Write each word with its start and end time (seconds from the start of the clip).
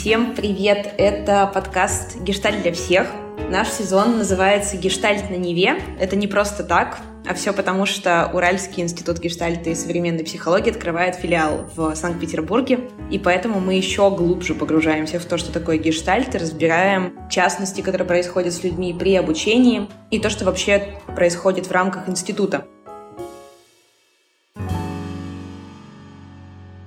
Всем 0.00 0.34
привет! 0.34 0.94
Это 0.96 1.50
подкаст 1.52 2.18
«Гештальт 2.22 2.62
для 2.62 2.72
всех». 2.72 3.08
Наш 3.50 3.68
сезон 3.68 4.16
называется 4.16 4.78
«Гештальт 4.78 5.28
на 5.28 5.34
Неве». 5.34 5.78
Это 6.00 6.16
не 6.16 6.26
просто 6.26 6.64
так, 6.64 7.00
а 7.28 7.34
все 7.34 7.52
потому, 7.52 7.84
что 7.84 8.30
Уральский 8.32 8.82
институт 8.82 9.18
гештальта 9.18 9.68
и 9.68 9.74
современной 9.74 10.24
психологии 10.24 10.70
открывает 10.70 11.16
филиал 11.16 11.68
в 11.76 11.94
Санкт-Петербурге, 11.94 12.88
и 13.10 13.18
поэтому 13.18 13.60
мы 13.60 13.74
еще 13.74 14.08
глубже 14.10 14.54
погружаемся 14.54 15.20
в 15.20 15.26
то, 15.26 15.36
что 15.36 15.52
такое 15.52 15.76
гештальт, 15.76 16.34
и 16.34 16.38
разбираем 16.38 17.28
частности, 17.28 17.82
которые 17.82 18.08
происходят 18.08 18.54
с 18.54 18.64
людьми 18.64 18.96
при 18.98 19.14
обучении, 19.16 19.86
и 20.10 20.18
то, 20.18 20.30
что 20.30 20.46
вообще 20.46 20.94
происходит 21.14 21.66
в 21.66 21.72
рамках 21.72 22.08
института. 22.08 22.64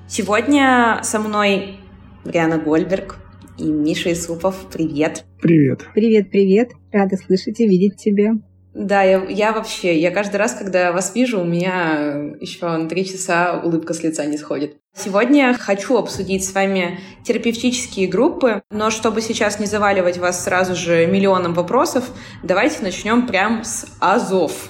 Сегодня 0.08 1.00
со 1.04 1.20
мной 1.20 1.78
Бриана 2.24 2.58
Гольберг 2.58 3.18
и 3.58 3.66
Миша 3.66 4.14
Исупов. 4.14 4.56
Привет. 4.72 5.26
Привет. 5.42 5.86
Привет, 5.94 6.32
привет. 6.32 6.72
Рада 6.92 7.18
слышать 7.18 7.60
и 7.60 7.68
видеть 7.68 7.98
тебя. 7.98 8.34
Да, 8.74 9.04
я, 9.04 9.24
я 9.26 9.52
вообще, 9.52 10.00
я 10.00 10.10
каждый 10.10 10.38
раз, 10.38 10.54
когда 10.54 10.92
вас 10.92 11.14
вижу, 11.14 11.40
у 11.40 11.46
меня 11.46 12.34
еще 12.40 12.66
на 12.66 12.90
три 12.90 13.06
часа 13.06 13.62
улыбка 13.64 13.94
с 13.94 14.02
лица 14.02 14.26
не 14.26 14.38
сходит. 14.38 14.78
Сегодня 14.96 15.56
хочу 15.60 15.96
обсудить 15.98 16.44
с 16.44 16.54
вами 16.54 17.00
терапевтические 17.24 18.08
группы, 18.08 18.64
но 18.72 18.90
чтобы 18.90 19.22
сейчас 19.22 19.60
не 19.60 19.68
заваливать 19.68 20.18
вас 20.18 20.44
сразу 20.44 20.76
же 20.76 21.06
миллионом 21.06 21.54
вопросов, 21.54 22.10
давайте 22.42 22.82
начнем 22.82 23.28
прям 23.28 23.64
с 23.64 23.86
азов. 24.00 24.70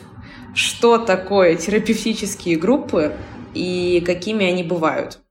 Что 0.54 0.98
такое 0.98 1.56
терапевтические 1.56 2.58
группы 2.58 3.14
и 3.54 4.04
какими 4.06 4.45
они 4.45 4.64
бывают? 4.64 5.23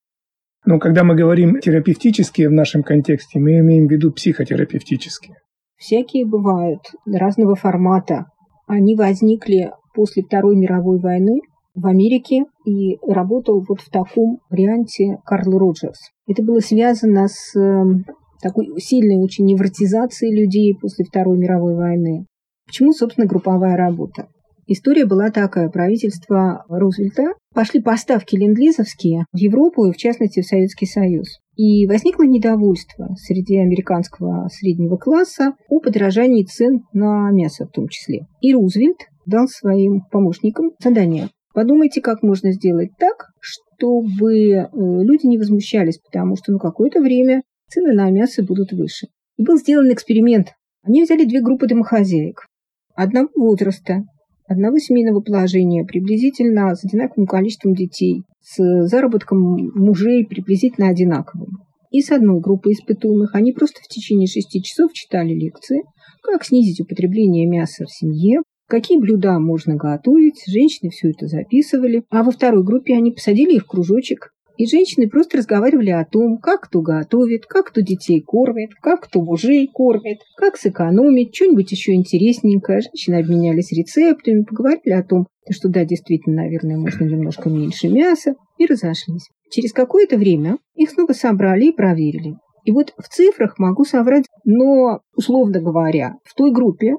Но 0.65 0.79
когда 0.79 1.03
мы 1.03 1.15
говорим 1.15 1.61
терапевтические 1.61 2.49
в 2.49 2.53
нашем 2.53 2.83
контексте, 2.83 3.41
мы 3.41 3.59
имеем 3.59 3.89
в 3.89 3.91
виду 3.91 4.13
психотерапевтические. 4.13 5.37
Всякие 5.77 6.27
бывают 6.27 6.81
разного 7.05 7.57
формата. 7.57 8.27
Они 8.69 8.95
возникли 8.95 9.73
после 9.95 10.23
Второй 10.23 10.57
мировой 10.57 11.01
войны 11.01 11.41
в 11.75 11.87
Америке 11.87 12.45
и 12.65 12.99
работал 13.07 13.65
вот 13.69 13.81
в 13.81 13.91
таком 13.91 14.39
варианте 14.51 15.17
Карл 15.25 15.59
Роджерс. 15.59 15.99
Это 16.29 16.43
было 16.45 16.61
связано 16.61 17.27
с 17.27 17.59
эм, 17.59 18.05
такой 18.41 18.69
сильной 18.79 19.23
очень 19.23 19.47
невротизацией 19.47 20.39
людей 20.39 20.77
после 20.81 21.05
Второй 21.05 21.39
мировой 21.39 21.75
войны. 21.75 22.27
Почему, 22.67 22.93
собственно, 22.93 23.27
групповая 23.27 23.77
работа? 23.77 24.29
История 24.73 25.05
была 25.05 25.31
такая. 25.31 25.69
Правительство 25.69 26.65
Рузвельта 26.67 27.35
пошли 27.53 27.83
поставки 27.83 28.37
ленд-лизовские 28.37 29.27
в 29.31 29.37
Европу 29.37 29.85
и, 29.85 29.93
в 29.93 29.99
частности, 29.99 30.41
в 30.41 30.47
Советский 30.47 30.87
Союз. 30.87 31.41
И 31.57 31.87
возникло 31.87 32.23
недовольство 32.23 33.15
среди 33.19 33.59
американского 33.59 34.49
среднего 34.49 34.97
класса 34.97 35.57
о 35.69 35.81
подражании 35.81 36.45
цен 36.45 36.85
на 36.95 37.31
мясо 37.33 37.67
в 37.67 37.71
том 37.71 37.89
числе. 37.89 38.21
И 38.41 38.55
Рузвельт 38.55 38.97
дал 39.27 39.47
своим 39.47 40.05
помощникам 40.11 40.71
задание. 40.83 41.29
Подумайте, 41.53 42.01
как 42.01 42.23
можно 42.23 42.51
сделать 42.53 42.93
так, 42.99 43.27
чтобы 43.41 44.33
э, 44.33 44.69
люди 44.73 45.27
не 45.27 45.37
возмущались, 45.37 45.99
потому 45.99 46.37
что 46.37 46.51
ну 46.51 46.59
какое-то 46.59 47.03
время 47.03 47.43
цены 47.69 47.93
на 47.93 48.11
мясо 48.11 48.43
будут 48.43 48.73
выше. 48.73 49.09
И 49.37 49.45
был 49.45 49.59
сделан 49.59 49.93
эксперимент. 49.93 50.55
Они 50.83 51.03
взяли 51.03 51.27
две 51.27 51.43
группы 51.43 51.67
домохозяек 51.67 52.47
одного 52.95 53.29
возраста, 53.37 54.05
одного 54.47 54.79
семейного 54.79 55.21
положения, 55.21 55.85
приблизительно 55.85 56.75
с 56.75 56.85
одинаковым 56.85 57.27
количеством 57.27 57.75
детей, 57.75 58.23
с 58.41 58.87
заработком 58.87 59.39
мужей 59.75 60.27
приблизительно 60.27 60.89
одинаковым. 60.89 61.49
И 61.91 62.01
с 62.01 62.11
одной 62.11 62.41
группой 62.41 62.73
испытуемых 62.73 63.35
они 63.35 63.53
просто 63.53 63.81
в 63.83 63.89
течение 63.89 64.27
шести 64.27 64.63
часов 64.63 64.93
читали 64.93 65.35
лекции, 65.35 65.83
как 66.23 66.45
снизить 66.45 66.81
употребление 66.81 67.47
мяса 67.47 67.85
в 67.85 67.91
семье, 67.91 68.41
какие 68.67 68.99
блюда 68.99 69.39
можно 69.39 69.77
готовить, 69.77 70.43
женщины 70.47 70.91
все 70.91 71.11
это 71.11 71.27
записывали. 71.27 72.05
А 72.11 72.23
во 72.23 72.31
второй 72.31 72.65
группе 72.65 72.95
они 72.95 73.13
посадили 73.13 73.57
их 73.57 73.65
в 73.65 73.67
кружочек 73.67 74.31
и 74.57 74.67
женщины 74.67 75.09
просто 75.09 75.39
разговаривали 75.39 75.91
о 75.91 76.05
том, 76.05 76.39
как 76.39 76.63
кто 76.63 76.81
готовит, 76.83 77.47
как 77.47 77.67
кто 77.67 77.81
детей 77.81 78.21
кормит, 78.21 78.71
как 78.81 79.03
кто 79.03 79.21
мужей 79.21 79.69
кормит, 79.73 80.19
как 80.37 80.57
сэкономить, 80.57 81.35
что-нибудь 81.35 81.71
еще 81.71 81.93
интересненькое. 81.93 82.81
Женщины 82.81 83.17
обменялись 83.17 83.73
рецептами, 83.73 84.43
поговорили 84.43 84.95
о 84.95 85.03
том, 85.03 85.27
что 85.51 85.69
да, 85.69 85.85
действительно, 85.85 86.43
наверное, 86.43 86.77
можно 86.77 87.05
немножко 87.05 87.49
меньше 87.49 87.89
мяса, 87.89 88.35
и 88.59 88.67
разошлись. 88.67 89.29
Через 89.51 89.73
какое-то 89.73 90.17
время 90.17 90.59
их 90.75 90.91
снова 90.91 91.13
собрали 91.13 91.67
и 91.67 91.73
проверили. 91.73 92.37
И 92.65 92.71
вот 92.71 92.95
в 92.97 93.09
цифрах 93.09 93.59
могу 93.59 93.85
соврать, 93.85 94.25
но, 94.45 95.01
условно 95.17 95.61
говоря, 95.61 96.15
в 96.25 96.35
той 96.35 96.53
группе, 96.53 96.95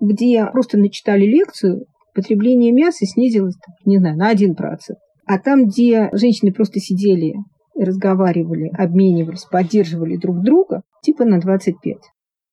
где 0.00 0.46
просто 0.52 0.78
начитали 0.78 1.24
лекцию, 1.24 1.86
потребление 2.14 2.72
мяса 2.72 3.04
снизилось, 3.06 3.56
не 3.84 3.98
знаю, 3.98 4.16
на 4.16 4.32
1%. 4.32 4.54
А 5.32 5.38
там, 5.38 5.66
где 5.66 6.10
женщины 6.12 6.52
просто 6.52 6.80
сидели, 6.80 7.36
разговаривали, 7.78 8.68
обменивались, 8.76 9.44
поддерживали 9.44 10.16
друг 10.16 10.42
друга, 10.42 10.82
типа 11.04 11.24
на 11.24 11.38
25. 11.38 11.98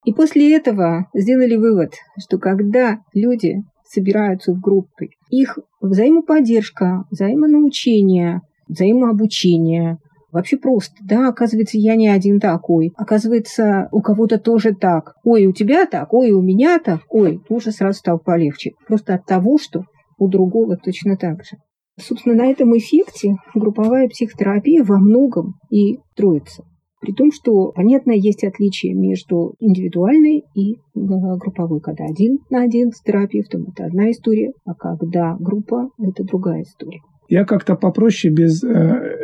И 0.06 0.14
после 0.14 0.56
этого 0.56 1.08
сделали 1.16 1.56
вывод, 1.56 1.94
что 2.20 2.38
когда 2.38 3.00
люди 3.16 3.64
собираются 3.84 4.54
в 4.54 4.62
группы, 4.62 5.08
их 5.32 5.58
взаимоподдержка, 5.82 7.06
взаимонаучение, 7.10 8.42
взаимообучение, 8.68 9.98
Вообще 10.30 10.58
просто, 10.58 10.94
да, 11.04 11.30
оказывается, 11.30 11.78
я 11.80 11.96
не 11.96 12.10
один 12.10 12.40
такой. 12.40 12.92
Оказывается, 12.98 13.88
у 13.92 14.02
кого-то 14.02 14.38
тоже 14.38 14.76
так. 14.76 15.16
Ой, 15.24 15.48
у 15.48 15.54
тебя 15.54 15.88
так, 15.88 16.14
ой, 16.14 16.32
у 16.32 16.42
меня 16.42 16.80
так, 16.80 17.02
ой, 17.10 17.42
уже 17.50 17.72
сразу 17.72 17.98
стало 17.98 18.18
полегче. 18.18 18.74
Просто 18.88 19.16
от 19.16 19.26
того, 19.26 19.58
что 19.58 19.86
у 20.20 20.28
другого 20.28 20.76
точно 20.76 21.16
так 21.16 21.44
же. 21.44 21.58
Собственно, 22.00 22.36
на 22.36 22.46
этом 22.46 22.78
эффекте 22.78 23.36
групповая 23.56 24.08
психотерапия 24.08 24.84
во 24.84 25.00
многом 25.00 25.56
и 25.72 25.98
строится. 26.14 26.64
При 27.00 27.12
том, 27.14 27.32
что, 27.32 27.72
понятно, 27.72 28.12
есть 28.12 28.44
отличие 28.44 28.94
между 28.94 29.56
индивидуальной 29.60 30.44
и 30.56 30.74
э, 30.74 30.78
групповой. 30.94 31.80
Когда 31.80 32.06
один 32.06 32.40
на 32.50 32.64
один 32.64 32.92
с 32.92 33.02
терапевтом– 33.02 33.66
это 33.72 33.86
одна 33.86 34.12
история, 34.12 34.52
а 34.66 34.74
когда 34.74 35.36
группа– 35.40 35.90
это 36.00 36.24
другая 36.24 36.64
история. 36.64 37.00
Я 37.30 37.46
как-то 37.46 37.76
попроще, 37.76 38.34
без 38.34 38.64
э, 38.64 38.68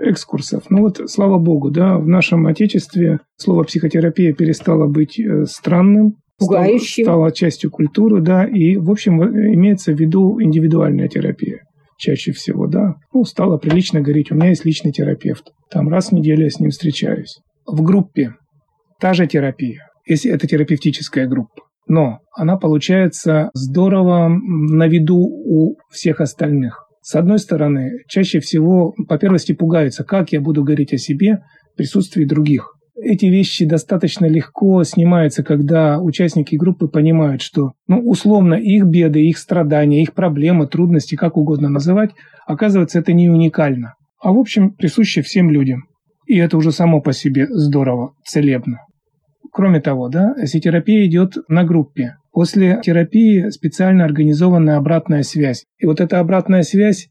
экскурсов. 0.04 0.64
Ну 0.70 0.82
вот, 0.82 1.02
слава 1.08 1.40
богу, 1.40 1.72
да, 1.72 1.98
в 1.98 2.08
нашем 2.08 2.46
Отечестве 2.48 3.20
слово 3.38 3.64
психотерапия 3.64 4.34
перестало 4.34 4.88
быть 4.88 5.20
э, 5.20 5.46
странным, 5.46 6.16
Пугающим. 6.40 7.06
Стало, 7.06 7.16
стало 7.16 7.32
частью 7.32 7.72
культуры, 7.72 8.20
да, 8.22 8.44
и, 8.46 8.76
в 8.76 8.90
общем, 8.90 9.24
имеется 9.24 9.94
в 9.94 10.00
виду 10.00 10.42
индивидуальная 10.42 11.08
терапия 11.08 11.62
чаще 12.04 12.34
всего, 12.34 12.68
да. 12.68 12.96
Ну, 13.14 13.24
стало 13.24 13.58
прилично 13.58 14.02
говорить, 14.02 14.32
у 14.32 14.36
меня 14.36 14.50
есть 14.50 14.66
личный 14.66 14.92
терапевт. 14.92 15.52
Там 15.72 15.88
раз 15.90 16.10
в 16.10 16.12
неделю 16.12 16.44
я 16.44 16.50
с 16.50 16.60
ним 16.60 16.70
встречаюсь. 16.70 17.40
В 17.66 17.82
группе 17.82 18.36
та 19.00 19.14
же 19.14 19.26
терапия, 19.26 19.88
если 20.06 20.32
это 20.32 20.46
терапевтическая 20.46 21.28
группа. 21.28 21.64
Но 21.88 22.20
она 22.36 22.58
получается 22.58 23.50
здорово 23.54 24.30
на 24.30 24.88
виду 24.88 25.18
у 25.18 25.78
всех 25.90 26.22
остальных. 26.22 26.86
С 27.02 27.16
одной 27.16 27.40
стороны, 27.40 27.92
чаще 28.08 28.40
всего 28.40 28.94
по 29.08 29.18
первости 29.18 29.54
пугаются, 29.54 30.04
как 30.04 30.32
я 30.32 30.42
буду 30.42 30.64
говорить 30.64 30.94
о 30.94 30.98
себе 30.98 31.40
в 31.74 31.78
присутствии 31.78 32.26
других 32.26 32.74
эти 32.96 33.26
вещи 33.26 33.66
достаточно 33.66 34.26
легко 34.26 34.84
снимаются, 34.84 35.44
когда 35.44 36.00
участники 36.00 36.56
группы 36.56 36.88
понимают, 36.88 37.42
что, 37.42 37.74
ну, 37.88 38.00
условно, 38.00 38.54
их 38.54 38.86
беды, 38.86 39.22
их 39.26 39.38
страдания, 39.38 40.02
их 40.02 40.14
проблемы, 40.14 40.68
трудности, 40.68 41.16
как 41.16 41.38
угодно 41.38 41.70
называть, 41.70 42.12
оказывается, 42.46 43.00
это 43.00 43.14
не 43.14 43.30
уникально, 43.30 43.96
а, 44.22 44.32
в 44.32 44.38
общем, 44.38 44.72
присуще 44.72 45.22
всем 45.22 45.50
людям. 45.50 45.84
И 46.28 46.38
это 46.38 46.58
уже 46.58 46.72
само 46.72 47.02
по 47.02 47.14
себе 47.14 47.48
здорово, 47.50 48.14
целебно. 48.26 48.80
Кроме 49.52 49.82
того, 49.82 50.10
да, 50.10 50.34
если 50.40 50.60
терапия 50.60 51.06
идет 51.06 51.36
на 51.48 51.64
группе, 51.64 52.16
после 52.32 52.80
терапии 52.84 53.50
специально 53.50 54.06
организованная 54.06 54.78
обратная 54.78 55.24
связь. 55.24 55.66
И 55.78 55.86
вот 55.86 56.00
эта 56.00 56.20
обратная 56.20 56.64
связь 56.64 57.08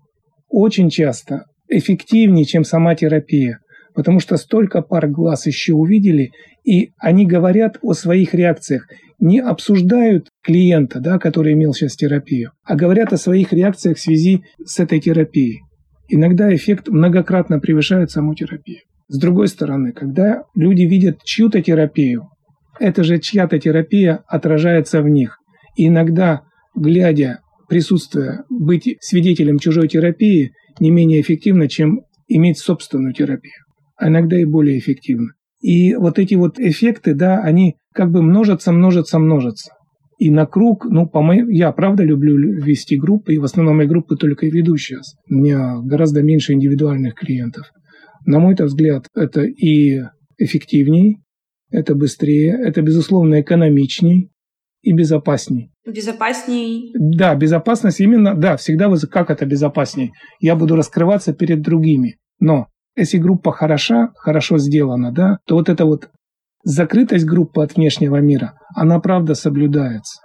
очень 0.49 0.91
часто 0.91 1.45
эффективнее, 1.69 2.45
чем 2.45 2.65
сама 2.65 2.95
терапия 2.95 3.61
потому 3.95 4.21
что 4.21 4.37
столько 4.37 4.83
пар 4.83 5.09
глаз 5.09 5.47
еще 5.47 5.75
увидели, 5.75 6.33
и 6.65 6.93
они 6.99 7.27
говорят 7.27 7.79
о 7.83 7.93
своих 7.95 8.35
реакциях, 8.35 8.89
не 9.19 9.41
обсуждают 9.41 10.29
клиента, 10.43 11.01
да, 11.01 11.19
который 11.19 11.53
имел 11.53 11.73
сейчас 11.75 11.95
терапию, 11.95 12.53
а 12.65 12.75
говорят 12.75 13.13
о 13.13 13.19
своих 13.19 13.53
реакциях 13.53 13.97
в 13.97 14.01
связи 14.01 14.45
с 14.65 14.81
этой 14.81 15.01
терапией. 15.01 15.63
Иногда 16.09 16.55
эффект 16.55 16.89
многократно 16.89 17.59
превышает 17.59 18.11
саму 18.11 18.35
терапию. 18.35 18.81
С 19.09 19.19
другой 19.19 19.49
стороны, 19.49 19.93
когда 19.93 20.45
люди 20.55 20.83
видят 20.83 21.23
чью-то 21.23 21.63
терапию, 21.63 22.31
эта 22.81 23.05
же 23.05 23.19
чья-то 23.19 23.59
терапия 23.59 24.25
отражается 24.27 25.03
в 25.03 25.09
них. 25.09 25.39
И 25.77 25.89
иногда, 25.89 26.43
глядя, 26.75 27.41
присутствуя, 27.69 28.45
быть 28.51 28.97
свидетелем 29.01 29.59
чужой 29.59 29.89
терапии 29.89 30.53
не 30.81 30.91
менее 30.91 31.21
эффективно, 31.21 31.69
чем 31.69 32.03
иметь 32.29 32.59
собственную 32.59 33.15
терапию 33.15 33.62
а 34.03 34.09
иногда 34.09 34.37
и 34.37 34.45
более 34.45 34.79
эффективно. 34.79 35.29
И 35.61 35.95
вот 35.95 36.19
эти 36.19 36.35
вот 36.35 36.59
эффекты, 36.59 37.15
да, 37.15 37.41
они 37.41 37.77
как 37.95 38.11
бы 38.11 38.21
множатся, 38.21 38.73
множатся, 38.73 39.21
множатся. 39.21 39.71
И 40.19 40.29
на 40.31 40.45
круг, 40.45 40.87
ну, 40.87 41.09
по 41.09 41.23
моему, 41.23 41.51
я 41.51 41.71
правда 41.71 42.03
люблю 42.03 42.37
вести 42.37 42.97
группы, 42.97 43.35
и 43.35 43.39
в 43.39 43.45
основном 43.45 43.77
мои 43.77 43.87
группы 43.87 44.17
только 44.17 44.47
и 44.47 44.51
веду 44.51 44.77
сейчас. 44.77 45.15
У 45.31 45.35
меня 45.35 45.77
гораздо 45.83 46.23
меньше 46.23 46.53
индивидуальных 46.53 47.15
клиентов. 47.15 47.71
На 48.27 48.41
мой 48.41 48.57
взгляд, 48.59 49.07
это 49.15 49.43
и 49.43 50.01
эффективней, 50.37 51.19
это 51.71 51.95
быстрее, 51.95 52.59
это, 52.61 52.83
безусловно, 52.83 53.41
экономичней 53.41 54.31
и 54.83 54.93
безопасней. 54.93 55.71
Безопасней? 55.87 56.93
Да, 56.99 57.37
безопасность 57.37 58.01
именно, 58.01 58.35
да, 58.35 58.57
всегда 58.57 58.89
вы, 58.89 58.99
как 58.99 59.31
это 59.31 59.47
безопасней? 59.47 60.13
Я 60.41 60.57
буду 60.57 60.75
раскрываться 60.75 61.33
перед 61.33 61.63
другими. 61.63 62.17
Но 62.41 62.67
если 62.97 63.19
группа 63.19 63.53
хороша, 63.53 64.11
хорошо 64.17 64.59
сделана, 64.59 65.13
да, 65.13 65.39
то 65.47 65.57
вот 65.57 65.69
эта 65.69 65.85
вот 65.85 66.11
закрытость 66.65 67.25
группы 67.25 67.63
от 67.63 67.77
внешнего 67.77 68.17
мира, 68.17 68.55
она 68.75 69.01
правда 69.01 69.35
соблюдается. 69.35 70.21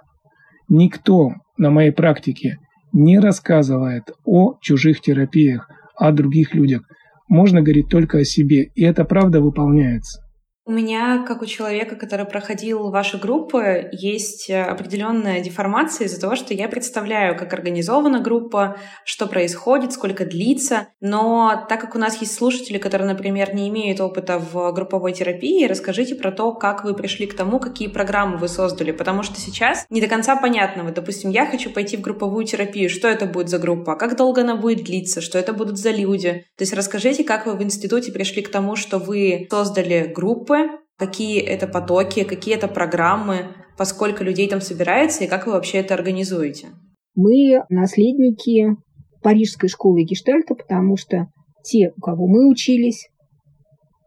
Никто 0.68 1.32
на 1.56 1.70
моей 1.70 1.92
практике 1.92 2.58
не 2.92 3.18
рассказывает 3.18 4.04
о 4.24 4.54
чужих 4.60 5.00
терапиях, 5.00 5.68
о 5.96 6.12
других 6.12 6.54
людях. 6.54 6.82
Можно 7.28 7.60
говорить 7.60 7.88
только 7.88 8.18
о 8.18 8.24
себе, 8.24 8.70
и 8.74 8.84
это 8.84 9.04
правда 9.04 9.40
выполняется. 9.40 10.22
У 10.68 10.70
меня, 10.70 11.24
как 11.26 11.40
у 11.40 11.46
человека, 11.46 11.96
который 11.96 12.26
проходил 12.26 12.90
ваши 12.90 13.16
группы, 13.16 13.88
есть 13.90 14.50
э, 14.50 14.62
определенная 14.62 15.40
деформация 15.40 16.06
из-за 16.06 16.20
того, 16.20 16.36
что 16.36 16.52
я 16.52 16.68
представляю, 16.68 17.38
как 17.38 17.54
организована 17.54 18.20
группа, 18.20 18.76
что 19.02 19.26
происходит, 19.26 19.94
сколько 19.94 20.26
длится. 20.26 20.88
Но 21.00 21.64
так 21.70 21.80
как 21.80 21.94
у 21.94 21.98
нас 21.98 22.20
есть 22.20 22.34
слушатели, 22.34 22.76
которые, 22.76 23.08
например, 23.08 23.54
не 23.54 23.70
имеют 23.70 24.02
опыта 24.02 24.38
в 24.38 24.70
групповой 24.72 25.14
терапии, 25.14 25.64
расскажите 25.66 26.14
про 26.14 26.32
то, 26.32 26.52
как 26.52 26.84
вы 26.84 26.92
пришли 26.92 27.26
к 27.26 27.34
тому, 27.34 27.60
какие 27.60 27.88
программы 27.88 28.36
вы 28.36 28.48
создали. 28.48 28.92
Потому 28.92 29.22
что 29.22 29.40
сейчас 29.40 29.86
не 29.88 30.02
до 30.02 30.06
конца 30.06 30.36
понятно. 30.36 30.84
Вот, 30.84 30.92
допустим, 30.92 31.30
я 31.30 31.46
хочу 31.46 31.70
пойти 31.70 31.96
в 31.96 32.02
групповую 32.02 32.44
терапию. 32.44 32.90
Что 32.90 33.08
это 33.08 33.24
будет 33.24 33.48
за 33.48 33.58
группа? 33.58 33.96
Как 33.96 34.18
долго 34.18 34.42
она 34.42 34.54
будет 34.54 34.84
длиться? 34.84 35.22
Что 35.22 35.38
это 35.38 35.54
будут 35.54 35.78
за 35.78 35.92
люди? 35.92 36.44
То 36.58 36.62
есть 36.64 36.74
расскажите, 36.74 37.24
как 37.24 37.46
вы 37.46 37.54
в 37.54 37.62
институте 37.62 38.12
пришли 38.12 38.42
к 38.42 38.50
тому, 38.50 38.76
что 38.76 38.98
вы 38.98 39.46
создали 39.50 40.12
группы, 40.14 40.57
какие 40.96 41.40
это 41.40 41.66
потоки, 41.66 42.24
какие 42.24 42.54
это 42.54 42.68
программы, 42.68 43.54
поскольку 43.76 44.24
людей 44.24 44.48
там 44.48 44.60
собирается 44.60 45.24
и 45.24 45.28
как 45.28 45.46
вы 45.46 45.52
вообще 45.52 45.78
это 45.78 45.94
организуете? 45.94 46.68
Мы 47.14 47.62
наследники 47.68 48.76
Парижской 49.22 49.68
школы 49.68 50.02
гештальта, 50.02 50.54
потому 50.54 50.96
что 50.96 51.28
те, 51.64 51.92
у 51.96 52.00
кого 52.00 52.26
мы 52.26 52.48
учились, 52.48 53.08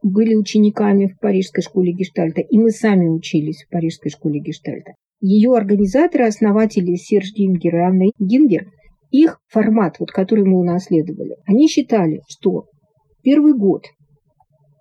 были 0.02 0.36
учениками 0.36 1.08
в 1.08 1.20
Парижской 1.20 1.64
школе 1.64 1.94
гештальта, 1.94 2.42
и 2.42 2.58
мы 2.58 2.72
сами 2.72 3.08
учились 3.08 3.64
в 3.64 3.70
Парижской 3.70 4.12
школе 4.12 4.40
гештальта. 4.40 4.94
Ее 5.20 5.54
организаторы, 5.56 6.26
основатели 6.26 6.96
Серж 6.96 7.34
Гингер 7.36 7.76
и 7.76 7.80
Анна 7.80 8.06
Гингер, 8.18 8.72
их 9.12 9.40
формат, 9.48 10.00
вот, 10.00 10.12
который 10.12 10.46
мы 10.46 10.60
унаследовали, 10.60 11.36
они 11.46 11.68
считали, 11.68 12.22
что 12.28 12.66
первый 13.22 13.54
год 13.54 13.84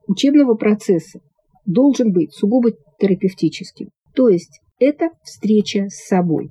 учебного 0.07 0.55
процесса 0.55 1.21
должен 1.67 2.13
быть 2.13 2.33
сугубо 2.33 2.71
терапевтическим. 2.99 3.89
То 4.15 4.29
есть 4.29 4.61
это 4.79 5.11
встреча 5.23 5.89
с 5.89 6.07
собой. 6.09 6.51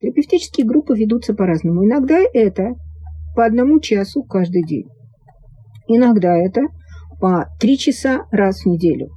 Терапевтические 0.00 0.66
группы 0.66 0.96
ведутся 0.96 1.34
по-разному. 1.34 1.84
Иногда 1.84 2.18
это 2.32 2.74
по 3.34 3.44
одному 3.44 3.80
часу 3.80 4.22
каждый 4.22 4.64
день. 4.64 4.86
Иногда 5.86 6.36
это 6.36 6.62
по 7.20 7.46
три 7.58 7.78
часа 7.78 8.26
раз 8.30 8.62
в 8.62 8.66
неделю. 8.66 9.10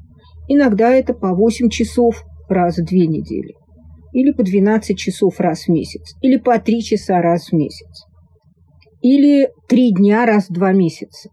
Иногда 0.47 0.91
это 0.91 1.13
по 1.13 1.33
8 1.33 1.69
часов 1.69 2.23
раз 2.49 2.77
в 2.77 2.85
две 2.85 3.07
недели. 3.07 3.55
Или 4.13 4.31
по 4.31 4.43
12 4.43 4.97
часов 4.97 5.39
раз 5.39 5.65
в 5.65 5.69
месяц. 5.69 6.15
Или 6.21 6.37
по 6.37 6.59
3 6.59 6.81
часа 6.81 7.21
раз 7.21 7.49
в 7.49 7.53
месяц. 7.53 8.05
Или 9.01 9.49
3 9.69 9.93
дня 9.93 10.25
раз 10.25 10.49
в 10.49 10.53
2 10.53 10.73
месяца. 10.73 11.29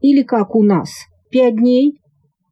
Или 0.00 0.22
как 0.22 0.54
у 0.54 0.62
нас, 0.62 0.90
5 1.30 1.56
дней 1.56 1.98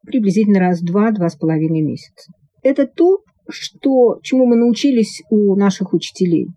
приблизительно 0.04 0.60
раз 0.60 0.80
в 0.80 0.84
два-два 0.84 1.28
с 1.28 1.36
половиной 1.36 1.80
месяца. 1.80 2.32
Это 2.62 2.86
то, 2.86 3.18
что, 3.48 4.18
чему 4.22 4.46
мы 4.46 4.56
научились 4.56 5.22
у 5.30 5.56
наших 5.56 5.92
учителей, 5.92 6.48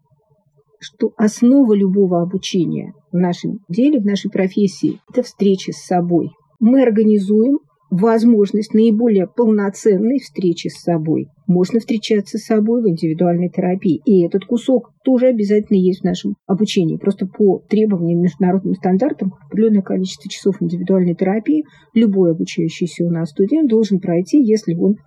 что 0.80 1.14
основа 1.18 1.74
любого 1.74 2.22
обучения 2.22 2.94
в 3.12 3.18
нашем 3.18 3.60
деле, 3.70 4.00
в 4.00 4.06
нашей 4.06 4.30
профессии– 4.30 5.00
это 5.10 5.24
встреча 5.24 5.72
с 5.72 5.86
собой. 5.86 6.30
Мы 6.60 6.84
организуем 6.84 7.60
возможность 7.96 8.74
наиболее 8.74 9.28
полноценной 9.28 10.20
встречи 10.20 10.68
с 10.68 10.82
собой. 10.82 11.28
Можно 11.48 11.80
встречаться 11.80 12.38
с 12.38 12.46
собой 12.46 12.82
в 12.82 12.90
индивидуальной 12.90 13.50
терапии. 13.50 14.02
И 14.06 14.26
этот 14.26 14.46
кусок 14.46 14.92
тоже 15.04 15.28
обязательно 15.28 15.78
есть 15.78 16.02
в 16.02 16.06
нашем 16.06 16.36
обучении. 16.48 16.98
Просто 16.98 17.28
по 17.28 17.60
требованиям 17.70 18.22
международным 18.22 18.74
стандартам 18.76 19.34
определенное 19.46 19.82
количество 19.82 20.30
часов 20.30 20.62
индивидуальной 20.62 21.16
терапии 21.16 21.64
любой 21.94 22.32
обучающийся 22.32 23.06
у 23.06 23.10
нас 23.10 23.30
студент 23.30 23.70
должен 23.70 24.00
пройти, 24.00 24.44
если 24.44 24.74
он 24.74 24.98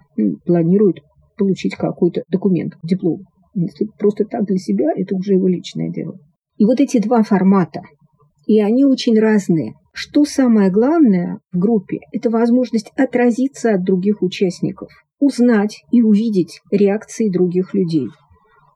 планирует 0.44 0.98
получить 1.36 1.74
какой-то 1.74 2.22
документ, 2.30 2.74
диплом. 2.82 3.22
Если 3.54 3.86
просто 3.98 4.24
так 4.24 4.46
для 4.46 4.56
себя, 4.56 4.86
это 4.96 5.16
уже 5.16 5.34
его 5.34 5.48
личное 5.48 5.90
дело. 5.90 6.16
И 6.56 6.64
вот 6.64 6.80
эти 6.80 6.98
два 6.98 7.22
формата, 7.22 7.82
и 8.46 8.60
они 8.60 8.84
очень 8.84 9.18
разные– 9.18 9.74
что 10.00 10.24
самое 10.24 10.70
главное 10.70 11.40
в 11.52 11.58
группе– 11.58 11.98
это 12.12 12.30
возможность 12.30 12.92
отразиться 12.96 13.74
от 13.74 13.82
других 13.82 14.22
участников, 14.22 14.90
узнать 15.18 15.82
и 15.90 16.02
увидеть 16.02 16.60
реакции 16.70 17.28
других 17.28 17.74
людей, 17.74 18.06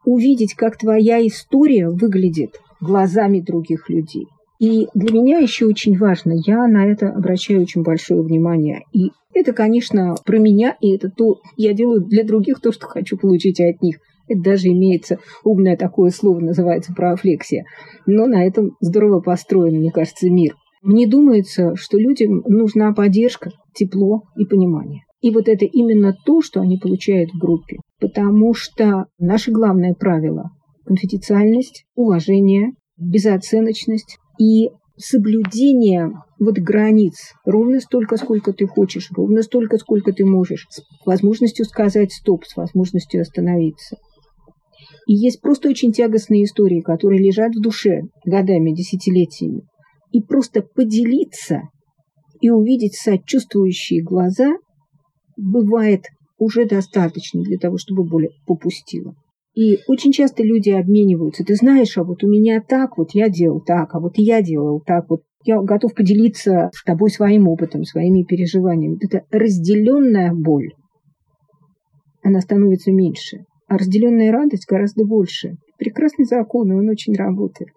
увидеть, 0.04 0.54
как 0.54 0.76
твоя 0.76 1.24
история 1.24 1.88
выглядит 1.90 2.60
глазами 2.80 3.38
других 3.38 3.88
людей. 3.88 4.26
И 4.58 4.88
для 4.94 5.12
меня 5.12 5.38
еще 5.38 5.66
очень 5.66 5.96
важно, 5.96 6.32
я 6.44 6.66
на 6.66 6.86
это 6.86 7.10
обращаю 7.10 7.62
очень 7.62 7.84
большое 7.84 8.20
внимание. 8.20 8.80
И 8.92 9.12
это, 9.32 9.52
конечно, 9.52 10.16
про 10.26 10.40
меня, 10.40 10.76
и 10.80 10.92
это 10.92 11.08
то, 11.08 11.36
я 11.56 11.72
делаю 11.72 12.00
для 12.00 12.25
других 12.25 12.58
то, 12.60 12.72
что 12.72 12.88
хочу 12.88 13.16
получить 13.16 13.60
от 13.60 13.80
них. 13.80 13.98
Это 14.26 14.40
даже 14.42 14.66
имеется 14.68 15.18
умное 15.44 15.76
такое 15.76 16.10
слово, 16.10 16.40
называется 16.40 16.92
профлексия. 16.92 17.64
Но 18.06 18.26
на 18.26 18.44
этом 18.44 18.73
здорово 18.80 19.20
построен, 19.20 19.76
мне 19.76 19.92
кажется, 19.92 20.28
мир. 20.28 20.56
Мне 20.82 21.06
думается, 21.06 21.76
что 21.76 21.96
людям 21.96 22.42
нужна 22.48 22.92
поддержка, 22.92 23.52
тепло 23.72 24.22
и 24.36 24.44
понимание. 24.44 25.02
И 25.20 25.30
вот 25.30 25.48
это 25.48 25.64
именно 25.64 26.12
то, 26.26 26.42
что 26.42 26.60
они 26.60 26.76
получают 26.76 27.30
в 27.30 27.38
группе. 27.38 27.76
Потому 28.00 28.52
что 28.52 29.06
наше 29.18 29.52
главное 29.52 29.94
правило– 29.94 30.50
конфиденциальность, 30.84 31.84
уважение, 31.94 32.72
безоценочность 32.98 34.18
и 34.40 34.70
соблюдение 34.96 36.10
вот 36.40 36.58
границ 36.58 37.14
ровно 37.46 37.78
столько, 37.78 38.16
сколько 38.16 38.52
ты 38.52 38.66
хочешь, 38.66 39.08
ровно 39.12 39.42
столько, 39.42 39.78
сколько 39.78 40.12
ты 40.12 40.26
можешь, 40.26 40.66
с 40.68 40.82
возможностью 41.06 41.64
сказать 41.64 42.12
стоп, 42.12 42.44
с 42.44 42.56
возможностью 42.56 43.22
остановиться. 43.22 43.98
И 45.06 45.14
есть 45.14 45.40
просто 45.40 45.68
очень 45.68 45.92
тягостные 45.92 46.42
истории, 46.42 46.80
которые 46.80 47.22
лежат 47.22 47.54
в 47.54 47.62
душе 47.62 48.02
годами, 48.24 48.74
десятилетиями 48.74 49.62
и 50.12 50.23
просто 50.23 50.62
поделиться 50.62 51.62
и 52.40 52.50
увидеть 52.50 52.95
сочувствующие 52.95 54.02
глаза 54.02 54.52
бывает 55.37 56.04
уже 56.38 56.66
достаточно 56.66 57.42
для 57.42 57.59
того, 57.59 57.78
чтобы 57.78 58.04
боль 58.04 58.28
попустила. 58.47 59.14
И 59.54 59.78
очень 59.87 60.12
часто 60.12 60.42
люди 60.42 60.71
обмениваются. 60.71 61.45
Ты 61.45 61.54
знаешь, 61.54 61.97
а 61.99 62.04
вот 62.04 62.25
у 62.25 62.28
меня 62.28 62.62
так, 62.66 62.97
вот 62.97 63.11
я 63.12 63.28
делал 63.28 63.61
так, 63.61 63.95
а 63.95 64.00
вот 64.00 64.14
я 64.16 64.42
делал 64.42 64.81
так, 64.85 65.11
вот 65.11 65.23
я 65.45 65.61
готов 65.61 65.95
поделиться 65.95 66.71
с 66.73 66.83
тобой 66.85 67.11
своим 67.11 67.49
опытом, 67.49 67.85
своими 67.85 68.23
переживаниями. 68.23 68.99
Это 69.00 69.25
разделенная 69.31 70.33
боль, 70.33 70.71
она 72.23 72.40
становится 72.40 72.92
меньше, 72.92 73.45
а 73.69 73.76
разделенная 73.76 74.31
радость 74.31 74.66
гораздо 74.69 75.04
больше. 75.04 75.57
Прекрасный 75.78 76.25
закон, 76.25 76.71
и 76.71 76.75
он 76.75 76.88
очень 76.88 77.14
работает. 77.14 77.73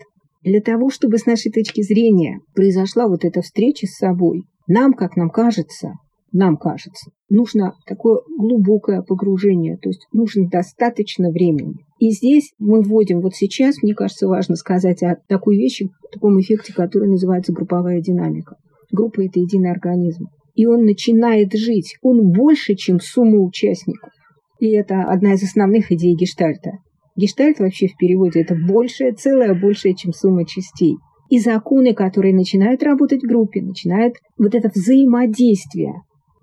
Для 0.46 0.62
того, 0.62 0.92
чтобы 0.92 1.18
с 1.18 1.26
нашей 1.26 1.52
точки 1.52 1.82
зрения 1.82 2.40
произошла 2.54 3.08
вот 3.08 3.26
эта 3.26 3.42
встреча 3.42 3.88
с 3.88 3.98
собой, 3.98 4.44
нам, 4.68 4.94
как 4.94 5.16
нам 5.16 5.32
кажется, 5.32 5.94
нам 6.32 6.56
кажется, 6.58 7.10
нужно 7.30 7.74
такое 7.88 8.20
глубокое 8.38 9.02
погружение, 9.02 9.78
то 9.78 9.90
есть 9.90 10.06
нужно 10.14 10.48
достаточно 10.48 11.32
времени. 11.32 11.74
И 11.98 12.12
здесь 12.12 12.54
мы 12.60 12.84
вводим, 12.84 13.22
вот 13.22 13.34
сейчас, 13.34 13.82
мне 13.82 13.96
кажется, 13.96 14.28
важно 14.28 14.56
сказать 14.56 15.02
о 15.02 15.18
такой 15.28 15.58
вещи, 15.58 15.90
о 16.08 16.14
таком 16.14 16.40
эффекте, 16.40 16.74
который 16.74 17.10
называется 17.10 17.52
групповая 17.52 18.00
динамика. 18.00 18.58
Группа– 18.92 19.22
это 19.26 19.40
единый 19.40 19.72
организм. 19.72 20.28
И 20.54 20.68
он 20.68 20.86
начинает 20.86 21.54
жить, 21.54 21.98
он 22.04 22.32
больше, 22.32 22.76
чем 22.76 23.00
сумма 23.00 23.40
участников. 23.40 24.12
И 24.60 24.72
это 24.76 25.02
одна 25.02 25.34
из 25.34 25.44
основных 25.44 25.92
идей 25.92 26.16
гештальта. 26.16 26.74
Гештальт 27.16 27.60
вообще 27.60 27.88
в 27.88 27.98
переводе 27.98 28.42
это 28.42 28.56
большее 28.56 29.14
целое, 29.14 29.60
большее, 29.60 29.96
чем 29.96 30.12
сумма 30.12 30.46
частей. 30.46 30.98
И 31.30 31.40
законы, 31.40 31.94
которые 31.94 32.36
начинают 32.36 32.84
работать 32.84 33.24
в 33.24 33.28
группе, 33.28 33.62
начинают 33.62 34.16
вот 34.38 34.54
это 34.54 34.70
взаимодействие 34.74 35.94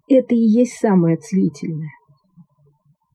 Это 0.09 0.35
и 0.35 0.39
есть 0.39 0.73
самое 0.73 1.17
целительное. 1.17 1.91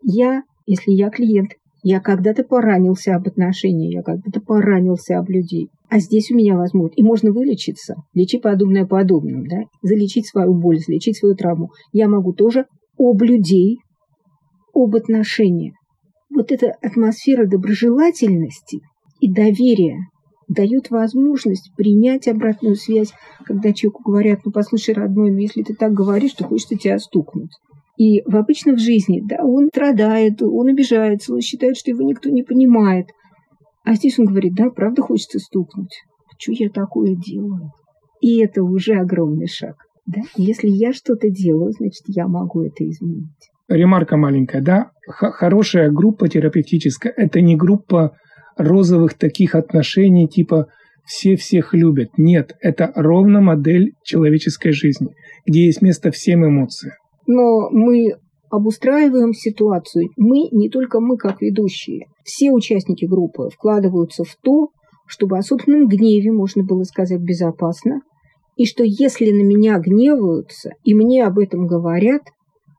Я, 0.02 0.44
если 0.66 0.92
я 0.92 1.10
клиент, 1.10 1.52
я 1.84 2.00
когда-то 2.00 2.44
поранился 2.44 3.16
об 3.16 3.28
отношения, 3.28 3.92
я 3.92 4.04
когда-то 4.04 4.42
поранился 4.42 5.18
об 5.18 5.30
людей. 5.30 5.70
А 5.90 6.00
здесь 6.00 6.32
у 6.32 6.36
меня 6.36 6.58
возможность. 6.58 7.00
И 7.00 7.04
можно 7.04 7.32
вылечиться. 7.32 7.96
Лечи 8.14 8.40
подобное 8.40 8.86
подобным, 8.86 9.48
да? 9.48 9.62
Залечить 9.82 10.28
свою 10.28 10.54
боль, 10.54 10.80
залечить 10.80 11.18
свою 11.18 11.36
травму. 11.36 11.70
Я 11.92 12.08
могу 12.08 12.34
тоже 12.34 12.66
об 12.98 13.22
людей, 13.22 13.80
об 14.74 14.96
отношениях. 14.96 15.77
Вот 16.30 16.52
эта 16.52 16.72
атмосфера 16.82 17.46
доброжелательности 17.46 18.82
и 19.20 19.32
доверия 19.32 20.08
дает 20.48 20.90
возможность 20.90 21.72
принять 21.76 22.28
обратную 22.28 22.76
связь, 22.76 23.14
когда 23.46 23.74
человеку 23.74 24.04
говорят, 24.04 24.40
ну, 24.46 24.52
послушай, 24.52 24.94
родной, 24.94 25.32
ну, 25.32 25.38
если 25.38 25.62
ты 25.64 25.74
так 25.74 25.94
говоришь, 25.94 26.34
то 26.34 26.46
хочется 26.46 26.76
тебя 26.76 27.00
стукнуть. 27.00 27.52
И 27.98 28.22
в 28.26 28.36
обычной 28.36 28.78
жизни, 28.78 29.22
да, 29.26 29.38
он 29.44 29.68
страдает, 29.68 30.42
он 30.42 30.68
обижается, 30.68 31.34
он 31.34 31.42
считает, 31.42 31.78
что 31.78 31.92
его 31.92 32.04
никто 32.04 32.30
не 32.30 32.44
понимает. 32.44 33.08
А 33.84 33.96
здесь 33.96 34.20
он 34.20 34.26
говорит, 34.26 34.54
да, 34.54 34.70
правда 34.70 35.02
хочется 35.02 35.40
стукнуть. 35.40 36.04
Что 36.38 36.52
я 36.52 36.70
такое 36.70 37.16
делаю? 37.16 37.72
И 38.22 38.40
это 38.40 38.64
уже 38.64 38.94
огромный 38.94 39.48
шаг. 39.48 39.76
Да? 40.06 40.22
Если 40.36 40.70
я 40.70 40.94
что-то 40.94 41.30
делаю, 41.30 41.72
значит, 41.72 42.04
я 42.08 42.28
могу 42.28 42.62
это 42.62 42.88
изменить. 42.88 43.50
Ремарка 43.68 44.18
маленькая, 44.18 44.62
да? 44.62 44.92
Х- 45.08 45.32
хорошая 45.32 45.92
группа 45.92 46.28
терапевтическая– 46.28 47.14
это 47.16 47.42
не 47.42 47.56
группа 47.56 48.16
розовых 48.58 49.14
таких 49.14 49.56
отношений, 49.56 50.28
типа 50.28 50.68
все 51.06 51.36
всех 51.36 51.74
любят. 51.74 52.10
Нет, 52.18 52.56
это 52.62 52.92
ровно 52.96 53.42
модель 53.42 53.94
человеческой 54.04 54.72
жизни, 54.72 55.10
где 55.46 55.66
есть 55.66 55.82
место 55.82 56.12
всем 56.12 56.46
эмоциям. 56.46 56.94
Но 57.26 57.70
мы 57.72 58.16
обустраиваем 58.50 59.34
ситуацию. 59.34 60.10
Мы, 60.18 60.50
не 60.52 60.70
только 60.70 61.00
мы 61.00 61.18
как 61.18 61.42
ведущие, 61.42 62.08
все 62.24 62.52
участники 62.52 63.06
группы 63.06 63.50
вкладываются 63.54 64.24
в 64.24 64.36
то, 64.42 64.70
чтобы 65.06 65.38
о 65.38 65.42
собственном 65.42 65.88
гневе 65.88 66.32
можно 66.32 66.64
было 66.64 66.84
сказать 66.84 67.22
безопасно, 67.22 68.02
и 68.56 68.66
что 68.66 68.84
если 68.84 69.32
на 69.32 69.44
меня 69.44 69.80
гневаются, 69.80 70.72
и 70.84 70.94
мне 70.94 71.26
об 71.26 71.40
этом 71.40 71.68
говорят, 71.68 72.24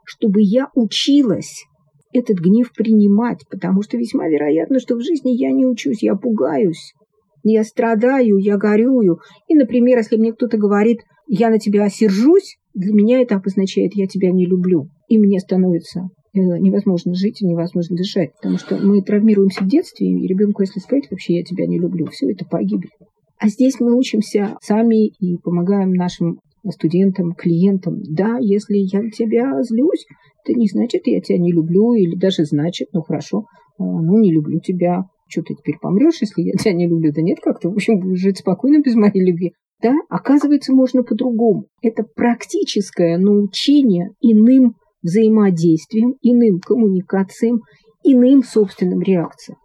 чтобы 0.08 0.40
я 0.40 0.68
училась 0.74 1.66
этот 2.14 2.38
гнев 2.38 2.72
принимать, 2.74 3.44
потому 3.50 3.82
что 3.82 3.98
весьма 3.98 4.26
вероятно, 4.26 4.80
что 4.80 4.96
в 4.96 5.02
жизни 5.02 5.30
я 5.30 5.52
не 5.52 5.66
учусь, 5.66 6.02
я 6.02 6.14
пугаюсь, 6.14 6.94
я 7.42 7.62
страдаю, 7.62 8.38
я 8.38 8.56
горюю. 8.56 9.18
И, 9.48 9.54
например, 9.54 9.98
если 9.98 10.16
мне 10.16 10.32
кто-то 10.32 10.56
говорит, 10.56 11.00
я 11.26 11.50
на 11.50 11.58
тебя 11.58 11.84
осержусь, 11.84 12.56
для 12.72 12.94
меня 12.94 13.20
это 13.20 13.36
обозначает, 13.36 13.92
я 13.94 14.06
тебя 14.06 14.30
не 14.30 14.46
люблю. 14.46 14.88
И 15.08 15.18
мне 15.18 15.38
становится 15.40 16.00
э, 16.32 16.38
невозможно 16.38 17.14
жить 17.14 17.42
и 17.42 17.46
невозможно 17.46 17.94
дышать, 17.94 18.30
потому 18.40 18.56
что 18.56 18.78
мы 18.78 19.02
травмируемся 19.02 19.62
в 19.62 19.68
детстве, 19.68 20.08
и 20.08 20.26
ребенку, 20.26 20.62
если 20.62 20.80
сказать, 20.80 21.10
вообще 21.10 21.36
я 21.36 21.44
тебя 21.44 21.66
не 21.66 21.78
люблю, 21.78 22.06
все 22.06 22.30
это 22.30 22.46
погибель. 22.46 22.90
А 23.38 23.48
здесь 23.48 23.78
мы 23.78 23.94
учимся 23.94 24.56
сами 24.62 25.08
и 25.08 25.36
помогаем 25.36 25.92
нашим 25.92 26.40
студентам, 26.70 27.32
клиентам. 27.32 28.00
Да, 28.08 28.38
если 28.40 28.76
я 28.76 29.02
на 29.02 29.10
тебя 29.10 29.62
злюсь, 29.62 30.06
это 30.44 30.58
не 30.58 30.66
значит, 30.68 31.06
я 31.06 31.20
тебя 31.20 31.38
не 31.38 31.52
люблю, 31.52 31.94
или 31.94 32.16
даже 32.16 32.44
значит, 32.44 32.88
ну 32.92 33.02
хорошо, 33.02 33.44
а, 33.78 33.84
ну 33.84 34.18
не 34.18 34.32
люблю 34.32 34.60
тебя. 34.60 35.04
Что 35.30 35.42
ты 35.42 35.54
теперь 35.54 35.76
помрешь, 35.80 36.22
если 36.22 36.40
я 36.40 36.52
тебя 36.52 36.72
не 36.72 36.88
люблю? 36.88 37.12
Да 37.12 37.20
нет, 37.20 37.38
как-то, 37.42 37.68
в 37.68 37.74
общем, 37.74 38.00
будешь 38.00 38.20
жить 38.20 38.38
спокойно 38.38 38.80
без 38.80 38.94
моей 38.94 39.24
любви. 39.24 39.52
Да, 39.82 39.94
оказывается, 40.08 40.72
можно 40.72 41.02
по-другому. 41.02 41.66
Это 41.82 42.02
практическое 42.02 43.18
научение 43.18 44.10
иным 44.20 44.74
взаимодействием, 45.02 46.14
иным 46.22 46.60
коммуникациям, 46.60 47.60
иным 48.02 48.42
собственным 48.42 49.00
реакциям. 49.02 49.58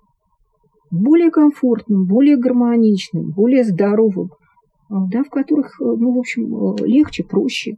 Более 0.92 1.32
комфортным, 1.32 2.06
более 2.06 2.38
гармоничным, 2.38 3.32
более 3.32 3.64
здоровым, 3.64 4.30
да, 5.10 5.24
в 5.24 5.30
которых, 5.30 5.80
э, 5.82 5.84
ну, 5.84 6.16
в 6.16 6.20
общем, 6.20 6.56
э, 6.56 6.86
легче, 6.86 7.24
проще. 7.24 7.78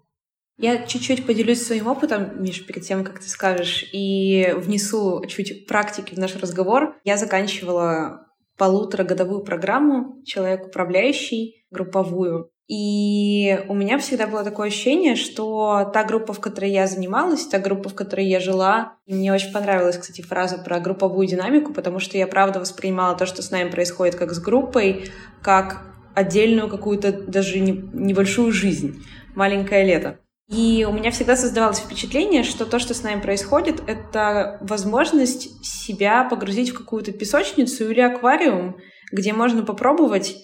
Я 0.58 0.86
чуть-чуть 0.86 1.26
поделюсь 1.26 1.62
своим 1.62 1.88
опытом, 1.88 2.42
Миш, 2.42 2.66
перед 2.66 2.84
тем, 2.84 3.04
как 3.04 3.20
ты 3.20 3.28
скажешь, 3.28 3.90
и 3.92 4.54
внесу 4.56 5.24
чуть 5.28 5.68
практики 5.68 6.16
в 6.16 6.18
наш 6.18 6.36
разговор. 6.38 6.96
Я 7.04 7.18
заканчивала 7.18 8.28
полуторагодовую 8.58 9.44
программу 9.44 10.22
«Человек 10.24 10.68
управляющий», 10.68 11.66
групповую. 11.72 12.52
И 12.68 13.64
у 13.68 13.76
меня 13.76 14.00
всегда 14.00 14.26
было 14.26 14.44
такое 14.44 14.70
ощущение, 14.70 15.16
что 15.16 15.92
та 15.94 16.04
группа, 16.04 16.34
в 16.34 16.40
которой 16.40 16.72
я 16.72 16.88
занималась, 16.88 17.46
та 17.46 17.60
группа, 17.60 17.90
в 17.90 17.96
которой 17.96 18.26
я 18.26 18.40
жила, 18.40 18.94
мне 19.06 19.32
очень 19.32 19.52
понравилась, 19.52 19.98
кстати, 19.98 20.22
фраза 20.22 20.58
про 20.58 20.80
групповую 20.80 21.28
динамику, 21.28 21.74
потому 21.74 22.00
что 22.00 22.18
я 22.18 22.26
правда 22.26 22.60
воспринимала 22.60 23.16
то, 23.16 23.28
что 23.28 23.44
с 23.44 23.52
нами 23.52 23.70
происходит, 23.70 24.16
как 24.16 24.32
с 24.32 24.40
группой, 24.40 25.12
как 25.44 25.95
отдельную 26.16 26.70
какую-то 26.70 27.12
даже 27.12 27.60
небольшую 27.60 28.52
жизнь, 28.52 29.04
маленькое 29.36 29.86
лето. 29.86 30.20
И 30.48 30.86
у 30.88 30.94
меня 30.94 31.10
всегда 31.10 31.36
создавалось 31.36 31.80
впечатление, 31.80 32.44
что 32.44 32.66
то, 32.66 32.78
что 32.78 32.94
с 32.94 33.02
нами 33.02 33.20
происходит, 33.20 33.82
это 33.88 34.60
возможность 34.62 35.66
себя 35.66 36.24
погрузить 36.24 36.70
в 36.70 36.78
какую-то 36.78 37.12
песочницу 37.12 37.90
или 37.90 38.00
аквариум, 38.00 38.78
где 39.12 39.34
можно 39.34 39.64
попробовать 39.64 40.36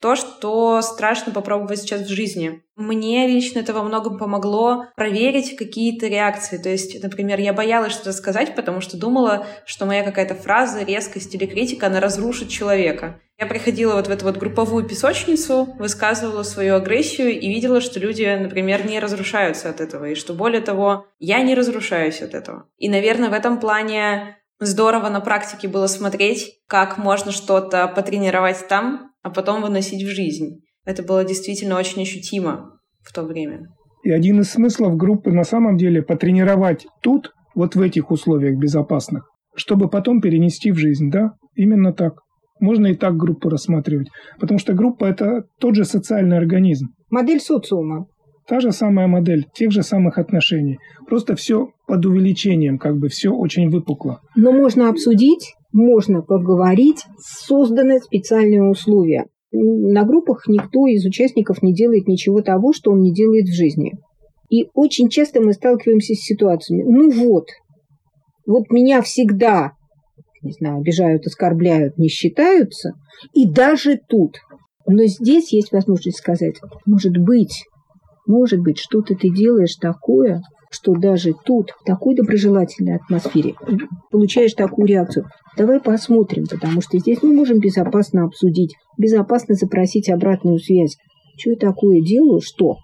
то, 0.00 0.16
что 0.16 0.80
страшно 0.80 1.30
попробовать 1.30 1.80
сейчас 1.80 2.02
в 2.02 2.08
жизни. 2.08 2.62
Мне 2.74 3.28
лично 3.28 3.58
это 3.58 3.74
во 3.74 3.82
многом 3.82 4.16
помогло 4.16 4.86
проверить 4.96 5.56
какие-то 5.56 6.06
реакции. 6.06 6.56
То 6.56 6.70
есть, 6.70 7.02
например, 7.02 7.38
я 7.38 7.52
боялась 7.52 7.92
что-то 7.92 8.14
сказать, 8.14 8.54
потому 8.54 8.80
что 8.80 8.96
думала, 8.96 9.46
что 9.66 9.84
моя 9.84 10.02
какая-то 10.02 10.34
фраза, 10.34 10.82
резкость 10.82 11.34
или 11.34 11.44
критика, 11.44 11.88
она 11.88 12.00
разрушит 12.00 12.48
человека. 12.48 13.20
Я 13.40 13.46
приходила 13.46 13.94
вот 13.94 14.06
в 14.06 14.10
эту 14.10 14.26
вот 14.26 14.36
групповую 14.36 14.84
песочницу, 14.84 15.66
высказывала 15.78 16.42
свою 16.42 16.74
агрессию 16.74 17.30
и 17.40 17.48
видела, 17.48 17.80
что 17.80 17.98
люди, 17.98 18.38
например, 18.38 18.86
не 18.86 19.00
разрушаются 19.00 19.70
от 19.70 19.80
этого. 19.80 20.10
И 20.10 20.14
что 20.14 20.34
более 20.34 20.60
того, 20.60 21.06
я 21.18 21.42
не 21.42 21.54
разрушаюсь 21.54 22.20
от 22.20 22.34
этого. 22.34 22.66
И, 22.76 22.90
наверное, 22.90 23.30
в 23.30 23.32
этом 23.32 23.58
плане 23.58 24.36
здорово 24.58 25.08
на 25.08 25.20
практике 25.20 25.68
было 25.68 25.86
смотреть, 25.86 26.60
как 26.66 26.98
можно 26.98 27.32
что-то 27.32 27.88
потренировать 27.88 28.68
там, 28.68 29.10
а 29.22 29.30
потом 29.30 29.62
выносить 29.62 30.02
в 30.02 30.10
жизнь. 30.10 30.60
Это 30.84 31.02
было 31.02 31.24
действительно 31.24 31.78
очень 31.78 32.02
ощутимо 32.02 32.78
в 33.00 33.10
то 33.10 33.22
время. 33.22 33.68
И 34.04 34.10
один 34.10 34.40
из 34.40 34.50
смыслов 34.50 34.96
группы 34.96 35.32
на 35.32 35.44
самом 35.44 35.78
деле 35.78 36.02
потренировать 36.02 36.86
тут, 37.02 37.32
вот 37.54 37.74
в 37.74 37.80
этих 37.80 38.10
условиях 38.10 38.58
безопасных, 38.58 39.30
чтобы 39.54 39.88
потом 39.88 40.20
перенести 40.20 40.72
в 40.72 40.76
жизнь, 40.76 41.10
да? 41.10 41.32
Именно 41.54 41.94
так. 41.94 42.20
Можно 42.60 42.88
и 42.88 42.94
так 42.94 43.16
группу 43.16 43.48
рассматривать. 43.48 44.08
Потому 44.38 44.58
что 44.58 44.74
группа– 44.74 45.04
это 45.06 45.44
тот 45.58 45.74
же 45.74 45.84
социальный 45.84 46.36
организм. 46.36 46.88
Модель 47.10 47.40
социума. 47.40 48.06
Та 48.46 48.60
же 48.60 48.72
самая 48.72 49.06
модель, 49.06 49.46
тех 49.54 49.70
же 49.70 49.82
самых 49.82 50.18
отношений. 50.18 50.78
Просто 51.06 51.36
все 51.36 51.68
под 51.86 52.04
увеличением, 52.06 52.78
как 52.78 52.98
бы 52.98 53.08
все 53.08 53.30
очень 53.30 53.70
выпукло. 53.70 54.20
Но 54.34 54.52
можно 54.52 54.88
обсудить 54.88 55.54
можно 55.72 56.22
поговорить, 56.22 57.04
созданы 57.18 58.00
специальные 58.00 58.64
условия. 58.64 59.26
На 59.52 60.04
группах 60.04 60.44
никто 60.48 60.86
из 60.86 61.04
участников 61.04 61.62
не 61.62 61.72
делает 61.72 62.06
ничего 62.06 62.40
того, 62.40 62.72
что 62.72 62.92
он 62.92 63.00
не 63.00 63.12
делает 63.12 63.46
в 63.46 63.54
жизни. 63.54 63.92
И 64.48 64.68
очень 64.74 65.08
часто 65.08 65.40
мы 65.40 65.52
сталкиваемся 65.52 66.14
с 66.14 66.24
ситуациями. 66.24 66.82
Ну 66.82 67.10
вот, 67.10 67.46
вот 68.46 68.70
меня 68.70 69.00
всегда, 69.02 69.72
не 70.42 70.52
знаю, 70.52 70.78
обижают, 70.78 71.26
оскорбляют, 71.26 71.98
не 71.98 72.08
считаются. 72.08 72.92
И 73.34 73.48
даже 73.48 73.98
тут. 74.08 74.38
Но 74.86 75.04
здесь 75.04 75.52
есть 75.52 75.72
возможность 75.72 76.18
сказать, 76.18 76.56
может 76.86 77.16
быть, 77.16 77.64
может 78.26 78.60
быть, 78.60 78.78
что-то 78.78 79.14
ты 79.14 79.28
делаешь 79.30 79.76
такое, 79.76 80.42
что 80.70 80.94
даже 80.94 81.32
тут, 81.44 81.72
в 81.80 81.84
такой 81.84 82.14
доброжелательной 82.14 82.96
атмосфере, 82.96 83.54
получаешь 84.10 84.54
такую 84.54 84.86
реакцию. 84.86 85.26
Давай 85.56 85.80
посмотрим, 85.80 86.44
потому 86.48 86.80
что 86.80 86.98
здесь 86.98 87.22
мы 87.22 87.34
можем 87.34 87.58
безопасно 87.58 88.24
обсудить, 88.24 88.74
безопасно 88.96 89.54
запросить 89.54 90.08
обратную 90.08 90.58
связь. 90.58 90.96
Что 91.38 91.50
я 91.50 91.56
такое 91.56 92.00
делаю, 92.00 92.40
что 92.40 92.76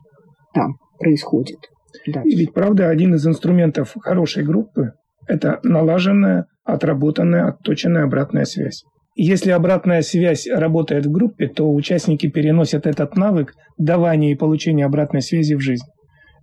там 0.52 0.76
происходит. 0.98 1.58
Дальше. 2.06 2.28
И 2.28 2.36
ведь, 2.36 2.52
правда, 2.52 2.88
один 2.88 3.14
из 3.14 3.26
инструментов 3.26 3.94
хорошей 4.00 4.44
группы– 4.44 4.92
это 5.28 5.60
налаженная, 5.62 6.46
отработанная, 6.66 7.48
отточенная 7.48 8.04
обратная 8.04 8.44
связь. 8.44 8.84
Если 9.14 9.50
обратная 9.50 10.02
связь 10.02 10.46
работает 10.46 11.06
в 11.06 11.10
группе, 11.10 11.48
то 11.48 11.72
участники 11.72 12.28
переносят 12.28 12.86
этот 12.86 13.16
навык 13.16 13.54
давания 13.78 14.32
и 14.32 14.36
получения 14.36 14.84
обратной 14.84 15.22
связи 15.22 15.54
в 15.54 15.60
жизнь. 15.60 15.86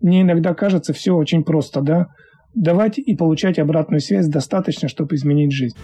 Мне 0.01 0.21
иногда 0.21 0.55
кажется 0.55 0.91
все 0.91 1.15
очень 1.15 1.43
просто, 1.43 1.81
да? 1.81 2.07
Давать 2.55 2.97
и 2.97 3.15
получать 3.15 3.59
обратную 3.59 3.99
связь 3.99 4.27
достаточно, 4.27 4.87
чтобы 4.87 5.15
изменить 5.15 5.51
жизнь. 5.51 5.77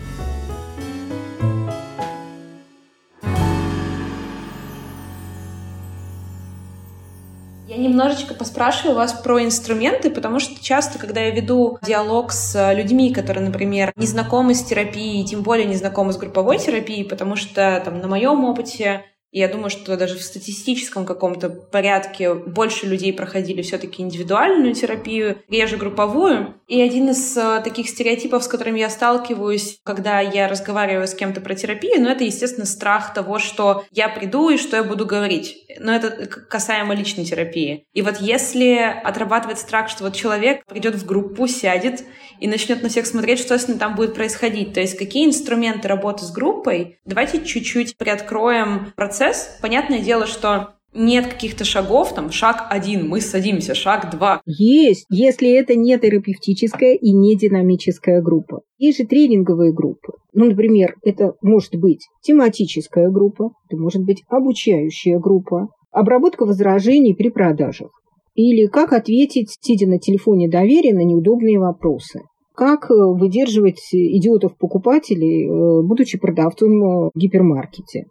Немножечко 7.89 8.33
поспрашиваю 8.33 8.95
вас 8.95 9.13
про 9.13 9.43
инструменты, 9.43 10.09
потому 10.09 10.39
что 10.39 10.63
часто, 10.63 10.99
когда 10.99 11.21
я 11.21 11.31
веду 11.31 11.77
диалог 11.81 12.31
с 12.31 12.73
людьми, 12.73 13.13
которые, 13.13 13.45
например, 13.45 13.91
не 13.95 14.07
знакомы 14.07 14.53
с 14.53 14.63
терапией, 14.63 15.25
тем 15.25 15.43
более 15.43 15.65
не 15.65 15.75
знакомы 15.75 16.13
с 16.13 16.17
групповой 16.17 16.57
терапией, 16.57 17.03
потому 17.03 17.35
что 17.35 17.81
там 17.83 17.99
на 17.99 18.07
моем 18.07 18.45
опыте 18.45 19.03
я 19.31 19.47
думаю, 19.47 19.69
что 19.69 19.95
даже 19.95 20.17
в 20.17 20.23
статистическом 20.23 21.05
каком-то 21.05 21.49
порядке 21.49 22.33
больше 22.33 22.87
людей 22.87 23.13
проходили 23.13 23.61
все-таки 23.61 24.01
индивидуальную 24.01 24.73
терапию, 24.73 25.41
реже 25.49 25.77
групповую. 25.77 26.55
И 26.67 26.81
один 26.81 27.09
из 27.09 27.37
э, 27.37 27.61
таких 27.63 27.89
стереотипов, 27.89 28.43
с 28.43 28.47
которыми 28.47 28.79
я 28.79 28.89
сталкиваюсь, 28.89 29.79
когда 29.83 30.19
я 30.19 30.47
разговариваю 30.47 31.07
с 31.07 31.13
кем-то 31.13 31.41
про 31.41 31.53
терапию, 31.53 32.01
ну, 32.01 32.09
это, 32.09 32.23
естественно, 32.23 32.65
страх 32.65 33.13
того, 33.13 33.37
что 33.37 33.85
я 33.91 34.09
приду 34.09 34.49
и 34.49 34.57
что 34.57 34.77
я 34.77 34.83
буду 34.83 35.05
говорить. 35.05 35.57
Но 35.79 35.93
это 35.93 36.25
касаемо 36.25 36.95
личной 36.95 37.25
терапии. 37.25 37.85
И 37.93 38.01
вот 38.01 38.17
если 38.19 38.77
отрабатывать 39.03 39.59
страх, 39.59 39.89
что 39.89 40.03
вот 40.03 40.15
человек 40.15 40.65
придет 40.65 40.95
в 40.95 41.05
группу, 41.05 41.47
сядет 41.47 42.03
и 42.39 42.47
начнет 42.47 42.81
на 42.81 42.89
всех 42.89 43.05
смотреть, 43.05 43.39
что 43.39 43.57
с 43.57 43.67
ним 43.67 43.77
там 43.77 43.95
будет 43.95 44.15
происходить, 44.15 44.73
то 44.73 44.79
есть 44.79 44.97
какие 44.97 45.25
инструменты 45.25 45.87
работы 45.87 46.23
с 46.23 46.31
группой, 46.31 46.99
давайте 47.05 47.43
чуть-чуть 47.43 47.97
приоткроем 47.97 48.91
процесс 48.95 49.18
процесс. 49.19 49.57
Понятное 49.61 49.99
дело, 50.01 50.25
что 50.25 50.69
нет 50.93 51.27
каких-то 51.27 51.65
шагов, 51.65 52.13
там, 52.15 52.31
шаг 52.31 52.67
один, 52.69 53.07
мы 53.07 53.21
садимся, 53.21 53.75
шаг 53.75 54.09
два. 54.11 54.41
Есть, 54.45 55.05
если 55.09 55.51
это 55.51 55.75
не 55.75 55.97
терапевтическая 55.99 56.95
и 56.95 57.11
не 57.11 57.37
динамическая 57.37 58.21
группа. 58.21 58.61
Есть 58.77 58.99
же 58.99 59.05
тренинговые 59.05 59.73
группы. 59.73 60.13
Ну, 60.33 60.45
например, 60.45 60.95
это 61.03 61.33
может 61.41 61.75
быть 61.75 62.07
тематическая 62.23 63.09
группа, 63.09 63.51
это 63.69 63.79
может 63.79 64.03
быть 64.03 64.23
обучающая 64.29 65.19
группа, 65.19 65.67
обработка 65.91 66.45
возражений 66.45 67.13
при 67.13 67.29
продажах. 67.29 67.91
Или 68.35 68.67
как 68.67 68.93
ответить, 68.93 69.57
сидя 69.59 69.87
на 69.87 69.99
телефоне 69.99 70.49
доверия, 70.49 70.93
на 70.93 71.03
неудобные 71.03 71.59
вопросы. 71.59 72.21
Как 72.55 72.89
э, 72.89 72.93
выдерживать 72.95 73.81
идиотов-покупателей, 73.91 75.45
э, 75.45 75.81
будучи 75.83 76.17
продавцом 76.17 76.71
э, 76.71 77.09
в 77.13 77.19
гипермаркете. 77.19 78.05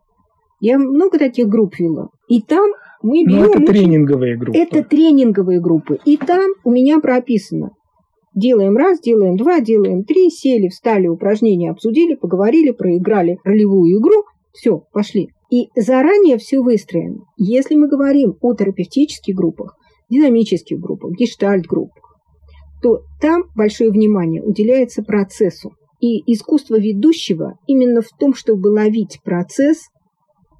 Я 0.61 0.79
много 0.79 1.19
таких 1.19 1.49
групп 1.49 1.79
вела. 1.79 2.09
И 2.29 2.43
там 2.43 2.71
мы 3.03 3.25
берем... 3.25 3.43
Ну, 3.43 3.50
это 3.50 3.67
тренинговые 3.67 4.37
группы. 4.37 4.59
Это 4.59 4.83
тренинговые 4.83 5.61
группы. 5.61 5.99
И 6.05 6.17
там 6.17 6.50
у 6.65 6.71
меня 6.71 6.99
прописано. 7.00 7.71
Делаем 8.35 8.77
раз, 8.77 9.00
делаем 9.00 9.37
два, 9.37 9.61
делаем 9.61 10.05
три, 10.05 10.31
сели, 10.31 10.69
встали, 10.69 11.09
упражнения 11.09 11.71
обсудили, 11.71 12.15
поговорили, 12.15 12.71
проиграли 12.71 13.38
ролевую 13.45 13.99
игру. 13.99 14.25
Все, 14.53 14.83
пошли. 14.93 15.29
И 15.50 15.69
заранее 15.75 16.37
все 16.38 16.61
выстроено. 16.61 17.25
Если 17.37 17.75
мы 17.75 17.88
говорим 17.88 18.37
о 18.41 18.55
терапевтических 18.55 19.35
группах, 19.35 19.77
динамических 20.11 20.79
группах, 20.79 21.12
гештальт-группах, 21.12 22.05
то 22.83 23.03
там 23.21 23.45
большое 23.57 23.91
внимание 23.91 24.43
уделяется 24.43 25.03
процессу. 25.03 25.73
И 26.00 26.21
искусство 26.33 26.79
ведущего 26.79 27.59
именно 27.67 28.03
в 28.03 28.09
том, 28.19 28.35
чтобы 28.35 28.69
ловить 28.69 29.21
процесс 29.25 29.88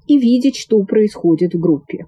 и 0.09 0.17
видеть, 0.17 0.57
что 0.57 0.83
происходит 0.83 1.53
в 1.53 1.59
группе. 1.59 2.05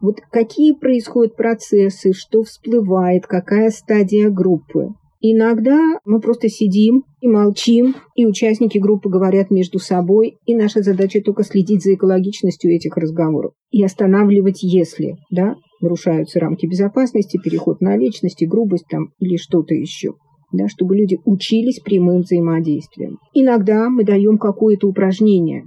Вот 0.00 0.20
какие 0.32 0.72
происходят 0.72 1.36
процессы, 1.36 2.12
что 2.14 2.42
всплывает, 2.42 3.26
какая 3.26 3.68
стадия 3.68 4.30
группы. 4.30 4.88
Иногда 5.20 5.78
мы 6.06 6.18
просто 6.20 6.48
сидим 6.48 7.04
и 7.20 7.28
молчим, 7.28 7.94
и 8.16 8.24
участники 8.24 8.78
группы 8.78 9.10
говорят 9.10 9.50
между 9.50 9.78
собой, 9.78 10.38
и 10.46 10.54
наша 10.54 10.80
задача 10.80 11.20
только 11.20 11.44
следить 11.44 11.82
за 11.82 11.92
экологичностью 11.92 12.74
этих 12.74 12.96
разговоров 12.96 13.52
и 13.70 13.84
останавливать, 13.84 14.62
если 14.62 15.16
да, 15.30 15.56
нарушаются 15.82 16.40
рамки 16.40 16.64
безопасности, 16.64 17.38
переход 17.44 17.82
на 17.82 17.98
личность, 17.98 18.42
грубость 18.46 18.86
там, 18.88 19.12
или 19.18 19.36
что-то 19.36 19.74
еще. 19.74 20.14
Да, 20.52 20.68
чтобы 20.68 20.96
люди 20.96 21.18
учились 21.26 21.80
прямым 21.80 22.22
взаимодействием. 22.22 23.18
Иногда 23.34 23.90
мы 23.90 24.04
даем 24.04 24.38
какое-то 24.38 24.88
упражнение, 24.88 25.66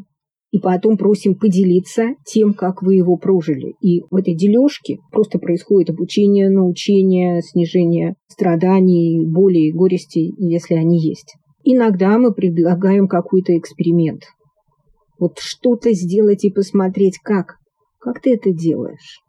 и 0.53 0.59
потом 0.59 0.97
просим 0.97 1.33
поделиться 1.33 2.09
тем, 2.27 2.53
как 2.53 2.83
вы 2.83 2.93
его 2.93 3.17
прожили. 3.17 3.73
И 3.81 4.01
в 4.11 4.15
этой 4.15 4.35
дележке 4.35 4.99
просто 5.11 5.39
происходит 5.39 5.89
обучение, 5.89 6.47
научение, 6.51 7.41
снижение 7.41 8.13
страданий, 8.27 9.25
боли, 9.25 9.71
горести, 9.71 10.31
если 10.37 10.75
они 10.75 10.99
есть. 10.99 11.33
Иногда 11.63 12.19
мы 12.19 12.35
предлагаем 12.35 13.07
какой-то 13.07 13.57
эксперимент. 13.57 14.25
Вот 15.17 15.39
что-то 15.39 15.91
сделать 15.91 16.45
и 16.45 16.51
посмотреть, 16.51 17.17
как. 17.23 17.55
Как 17.99 18.21
ты 18.21 18.35
это 18.35 18.51
делаешь? 18.51 19.23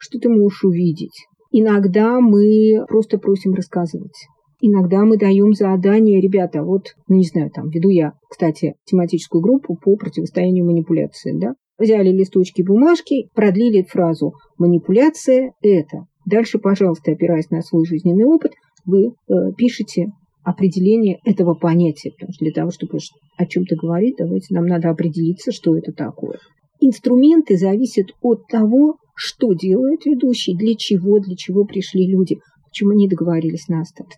Что 0.00 0.18
ты 0.18 0.28
можешь 0.28 0.64
увидеть? 0.64 1.26
Иногда 1.52 2.18
мы 2.18 2.84
просто 2.88 3.18
просим 3.18 3.54
рассказывать. 3.54 4.26
Иногда 4.62 5.04
мы 5.04 5.16
даем 5.16 5.52
задание, 5.54 6.20
ребята, 6.20 6.62
вот, 6.62 6.94
ну 7.08 7.16
не 7.16 7.24
знаю, 7.24 7.50
там 7.50 7.70
веду 7.70 7.88
я, 7.88 8.12
кстати, 8.28 8.74
тематическую 8.84 9.40
группу 9.40 9.74
по 9.74 9.96
противостоянию 9.96 10.66
манипуляции, 10.66 11.32
да, 11.38 11.54
взяли 11.78 12.10
листочки 12.10 12.62
бумажки, 12.62 13.28
продлили 13.34 13.82
фразу 13.82 14.34
«манипуляция– 14.58 15.52
это». 15.62 16.04
Дальше, 16.26 16.58
пожалуйста, 16.58 17.12
опираясь 17.12 17.50
на 17.50 17.62
свой 17.62 17.86
жизненный 17.86 18.24
опыт, 18.24 18.52
вы 18.84 19.06
э, 19.06 19.52
пишете 19.56 20.08
определение 20.44 21.18
этого 21.24 21.54
понятия. 21.54 22.10
Потому 22.10 22.32
что 22.32 22.44
для 22.44 22.52
того, 22.52 22.70
чтобы 22.70 22.98
о 23.38 23.46
чем-то 23.46 23.76
говорить, 23.76 24.16
давайте 24.18 24.54
нам 24.54 24.66
надо 24.66 24.90
определиться, 24.90 25.52
что 25.52 25.76
это 25.76 25.92
такое. 25.92 26.38
Инструменты 26.80 27.56
зависят 27.56 28.06
от 28.22 28.46
того, 28.46 28.96
что 29.14 29.52
делает 29.52 30.04
ведущий, 30.04 30.54
для 30.54 30.74
чего, 30.76 31.18
для 31.18 31.36
чего 31.36 31.64
пришли 31.64 32.06
люди, 32.06 32.38
почему 32.68 32.90
они 32.90 33.08
договорились 33.08 33.68
на 33.68 33.84
старте. 33.84 34.16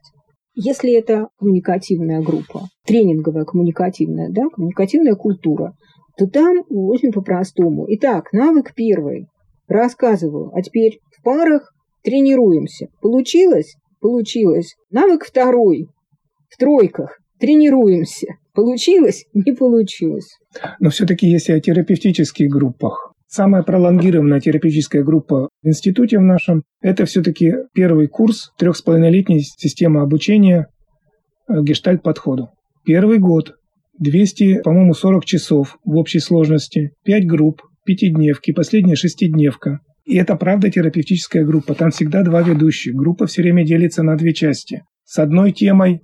Если 0.54 0.92
это 0.92 1.28
коммуникативная 1.38 2.20
группа, 2.20 2.68
тренинговая 2.84 3.44
коммуникативная, 3.44 4.28
да, 4.30 4.48
коммуникативная 4.50 5.14
культура, 5.14 5.74
то 6.16 6.26
там 6.26 6.62
очень 6.68 7.10
по-простому. 7.10 7.86
Итак, 7.88 8.32
навык 8.32 8.74
первый. 8.74 9.28
Рассказываю. 9.66 10.50
А 10.54 10.60
теперь 10.60 11.00
в 11.16 11.22
парах 11.22 11.72
тренируемся. 12.02 12.88
Получилось? 13.00 13.76
Получилось. 14.00 14.74
Навык 14.90 15.24
второй. 15.24 15.88
В 16.50 16.58
тройках. 16.58 17.18
Тренируемся. 17.38 18.36
Получилось? 18.52 19.24
Не 19.32 19.52
получилось. 19.52 20.36
Но 20.78 20.90
все-таки 20.90 21.26
если 21.26 21.52
о 21.52 21.60
терапевтических 21.60 22.50
группах, 22.50 23.11
Самая 23.34 23.62
пролонгированная 23.62 24.40
терапевтическая 24.40 25.02
группа 25.02 25.48
в 25.62 25.66
институте 25.66 26.18
в 26.18 26.22
нашем– 26.22 26.64
это 26.82 27.06
все-таки 27.06 27.54
первый 27.72 28.06
курс 28.06 28.52
трех 28.58 28.76
с 28.76 28.82
половиной 28.82 29.40
системы 29.40 30.02
обучения 30.02 30.66
э, 31.48 31.62
гештальт-подходу. 31.62 32.50
Первый 32.84 33.18
год, 33.18 33.54
200, 33.98 34.60
по-моему, 34.60 34.92
40 34.92 35.24
часов 35.24 35.78
в 35.82 35.96
общей 35.96 36.18
сложности, 36.18 36.90
5 37.04 37.26
групп, 37.26 37.62
пятидневки, 37.86 38.52
последняя 38.52 38.96
шестидневка. 38.96 39.78
И 40.04 40.18
это 40.18 40.36
правда 40.36 40.70
терапевтическая 40.70 41.46
группа. 41.46 41.74
Там 41.74 41.90
всегда 41.90 42.24
два 42.24 42.42
ведущих. 42.42 42.94
Группа 42.94 43.24
все 43.24 43.40
время 43.40 43.64
делится 43.64 44.02
на 44.02 44.14
две 44.16 44.34
части. 44.34 44.82
С 45.06 45.18
одной 45.18 45.52
темой 45.52 46.02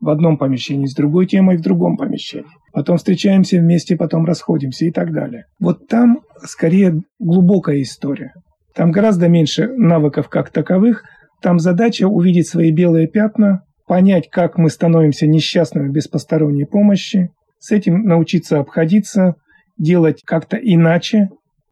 в 0.00 0.08
одном 0.08 0.38
помещении, 0.38 0.86
с 0.86 0.94
другой 0.94 1.26
темой 1.26 1.58
в 1.58 1.60
другом 1.60 1.98
помещении. 1.98 2.48
Потом 2.72 2.98
встречаемся 2.98 3.58
вместе, 3.58 3.96
потом 3.96 4.24
расходимся 4.24 4.84
и 4.86 4.90
так 4.90 5.12
далее. 5.12 5.46
Вот 5.58 5.88
там 5.88 6.20
скорее 6.42 7.00
глубокая 7.18 7.82
история. 7.82 8.32
Там 8.74 8.92
гораздо 8.92 9.28
меньше 9.28 9.68
навыков 9.68 10.28
как 10.28 10.50
таковых. 10.50 11.04
Там 11.42 11.58
задача 11.58 12.06
увидеть 12.06 12.48
свои 12.48 12.70
белые 12.70 13.08
пятна, 13.08 13.62
понять, 13.86 14.28
как 14.30 14.56
мы 14.56 14.70
становимся 14.70 15.26
несчастными 15.26 15.90
без 15.90 16.06
посторонней 16.06 16.64
помощи, 16.64 17.30
с 17.58 17.72
этим 17.72 18.02
научиться 18.04 18.58
обходиться, 18.60 19.34
делать 19.78 20.22
как-то 20.24 20.56
иначе. 20.56 21.28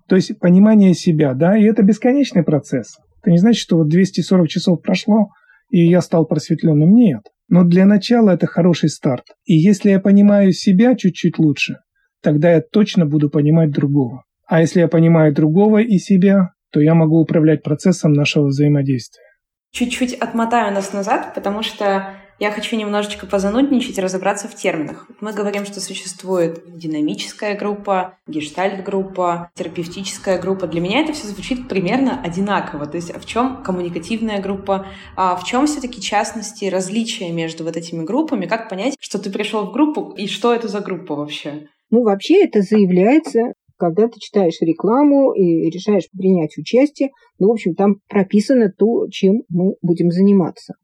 То 0.08 0.16
есть 0.16 0.38
понимание 0.38 0.94
себя, 0.94 1.34
да, 1.34 1.56
и 1.56 1.64
это 1.64 1.82
бесконечный 1.82 2.42
процесс. 2.42 2.98
Это 3.22 3.30
не 3.30 3.38
значит, 3.38 3.60
что 3.60 3.76
вот 3.76 3.88
240 3.88 4.48
часов 4.48 4.82
прошло, 4.82 5.28
и 5.70 5.86
я 5.86 6.00
стал 6.00 6.26
просветленным. 6.26 6.94
Нет. 6.94 7.22
Но 7.48 7.64
для 7.64 7.86
начала 7.86 8.30
это 8.30 8.46
хороший 8.46 8.90
старт. 8.90 9.24
И 9.44 9.54
если 9.54 9.90
я 9.90 10.00
понимаю 10.00 10.52
себя 10.52 10.94
чуть-чуть 10.94 11.38
лучше, 11.38 11.78
тогда 12.22 12.52
я 12.52 12.60
точно 12.60 13.06
буду 13.06 13.30
понимать 13.30 13.70
другого. 13.70 14.24
А 14.46 14.60
если 14.60 14.80
я 14.80 14.88
понимаю 14.88 15.34
другого 15.34 15.78
и 15.78 15.98
себя, 15.98 16.50
то 16.70 16.80
я 16.80 16.94
могу 16.94 17.18
управлять 17.20 17.62
процессом 17.62 18.12
нашего 18.12 18.46
взаимодействия. 18.46 19.24
Чуть-чуть 19.70 20.14
отмотаю 20.14 20.72
нас 20.72 20.92
назад, 20.92 21.34
потому 21.34 21.62
что 21.62 22.14
я 22.38 22.52
хочу 22.52 22.76
немножечко 22.76 23.26
позанудничать 23.26 23.98
разобраться 23.98 24.48
в 24.48 24.54
терминах. 24.54 25.08
Мы 25.20 25.32
говорим, 25.32 25.64
что 25.64 25.80
существует 25.80 26.62
динамическая 26.66 27.56
группа, 27.56 28.18
гештальт-группа, 28.26 29.50
терапевтическая 29.54 30.40
группа. 30.40 30.66
Для 30.66 30.80
меня 30.80 31.00
это 31.00 31.12
все 31.12 31.26
звучит 31.26 31.68
примерно 31.68 32.20
одинаково. 32.22 32.86
То 32.86 32.96
есть 32.96 33.14
в 33.14 33.26
чем 33.26 33.62
коммуникативная 33.62 34.40
группа, 34.40 34.86
а 35.16 35.36
в 35.36 35.44
чем 35.44 35.66
все-таки 35.66 36.00
частности 36.00 36.66
различия 36.66 37.32
между 37.32 37.64
вот 37.64 37.76
этими 37.76 38.04
группами, 38.04 38.46
как 38.46 38.68
понять, 38.68 38.96
что 39.00 39.18
ты 39.18 39.30
пришел 39.30 39.66
в 39.66 39.72
группу 39.72 40.14
и 40.16 40.28
что 40.28 40.54
это 40.54 40.68
за 40.68 40.80
группа 40.80 41.16
вообще? 41.16 41.68
Ну, 41.90 42.02
вообще 42.02 42.44
это 42.44 42.62
заявляется 42.62 43.52
когда 43.80 44.08
ты 44.08 44.18
читаешь 44.18 44.60
рекламу 44.60 45.32
и 45.32 45.70
решаешь 45.70 46.10
принять 46.10 46.58
участие, 46.58 47.10
ну, 47.38 47.46
в 47.46 47.52
общем, 47.52 47.74
там 47.76 48.00
прописано 48.08 48.72
то, 48.76 49.06
чем 49.08 49.44
мы 49.48 49.76
будем 49.82 50.10
заниматься. 50.10 50.74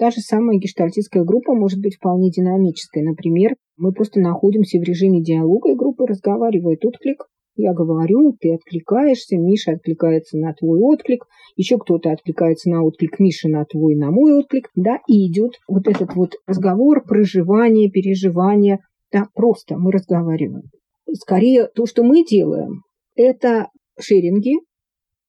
Та 0.00 0.10
же 0.10 0.22
самая 0.22 0.56
гештальтистская 0.56 1.24
группа 1.24 1.54
может 1.54 1.78
быть 1.78 1.96
вполне 1.96 2.30
динамической. 2.30 3.02
Например, 3.02 3.54
мы 3.76 3.92
просто 3.92 4.18
находимся 4.18 4.78
в 4.78 4.82
режиме 4.82 5.22
диалога, 5.22 5.70
и 5.70 5.74
группа 5.74 6.06
разговаривает 6.06 6.82
отклик. 6.86 7.26
Я 7.54 7.74
говорю, 7.74 8.34
ты 8.40 8.54
откликаешься, 8.54 9.36
Миша 9.36 9.72
откликается 9.72 10.38
на 10.38 10.54
твой 10.54 10.80
отклик, 10.80 11.26
еще 11.54 11.76
кто-то 11.76 12.12
откликается 12.12 12.70
на 12.70 12.82
отклик 12.82 13.18
Миши 13.18 13.50
на 13.50 13.66
твой, 13.66 13.94
на 13.94 14.10
мой 14.10 14.32
отклик, 14.38 14.70
да, 14.74 15.00
и 15.06 15.30
идет 15.30 15.56
вот 15.68 15.86
этот 15.86 16.14
вот 16.14 16.32
разговор, 16.46 17.04
проживание, 17.06 17.90
переживание, 17.90 18.78
да, 19.12 19.26
просто 19.34 19.76
мы 19.76 19.92
разговариваем. 19.92 20.70
Скорее, 21.12 21.66
то, 21.74 21.84
что 21.84 22.04
мы 22.04 22.24
делаем, 22.24 22.84
это 23.16 23.68
шеринги, 24.00 24.54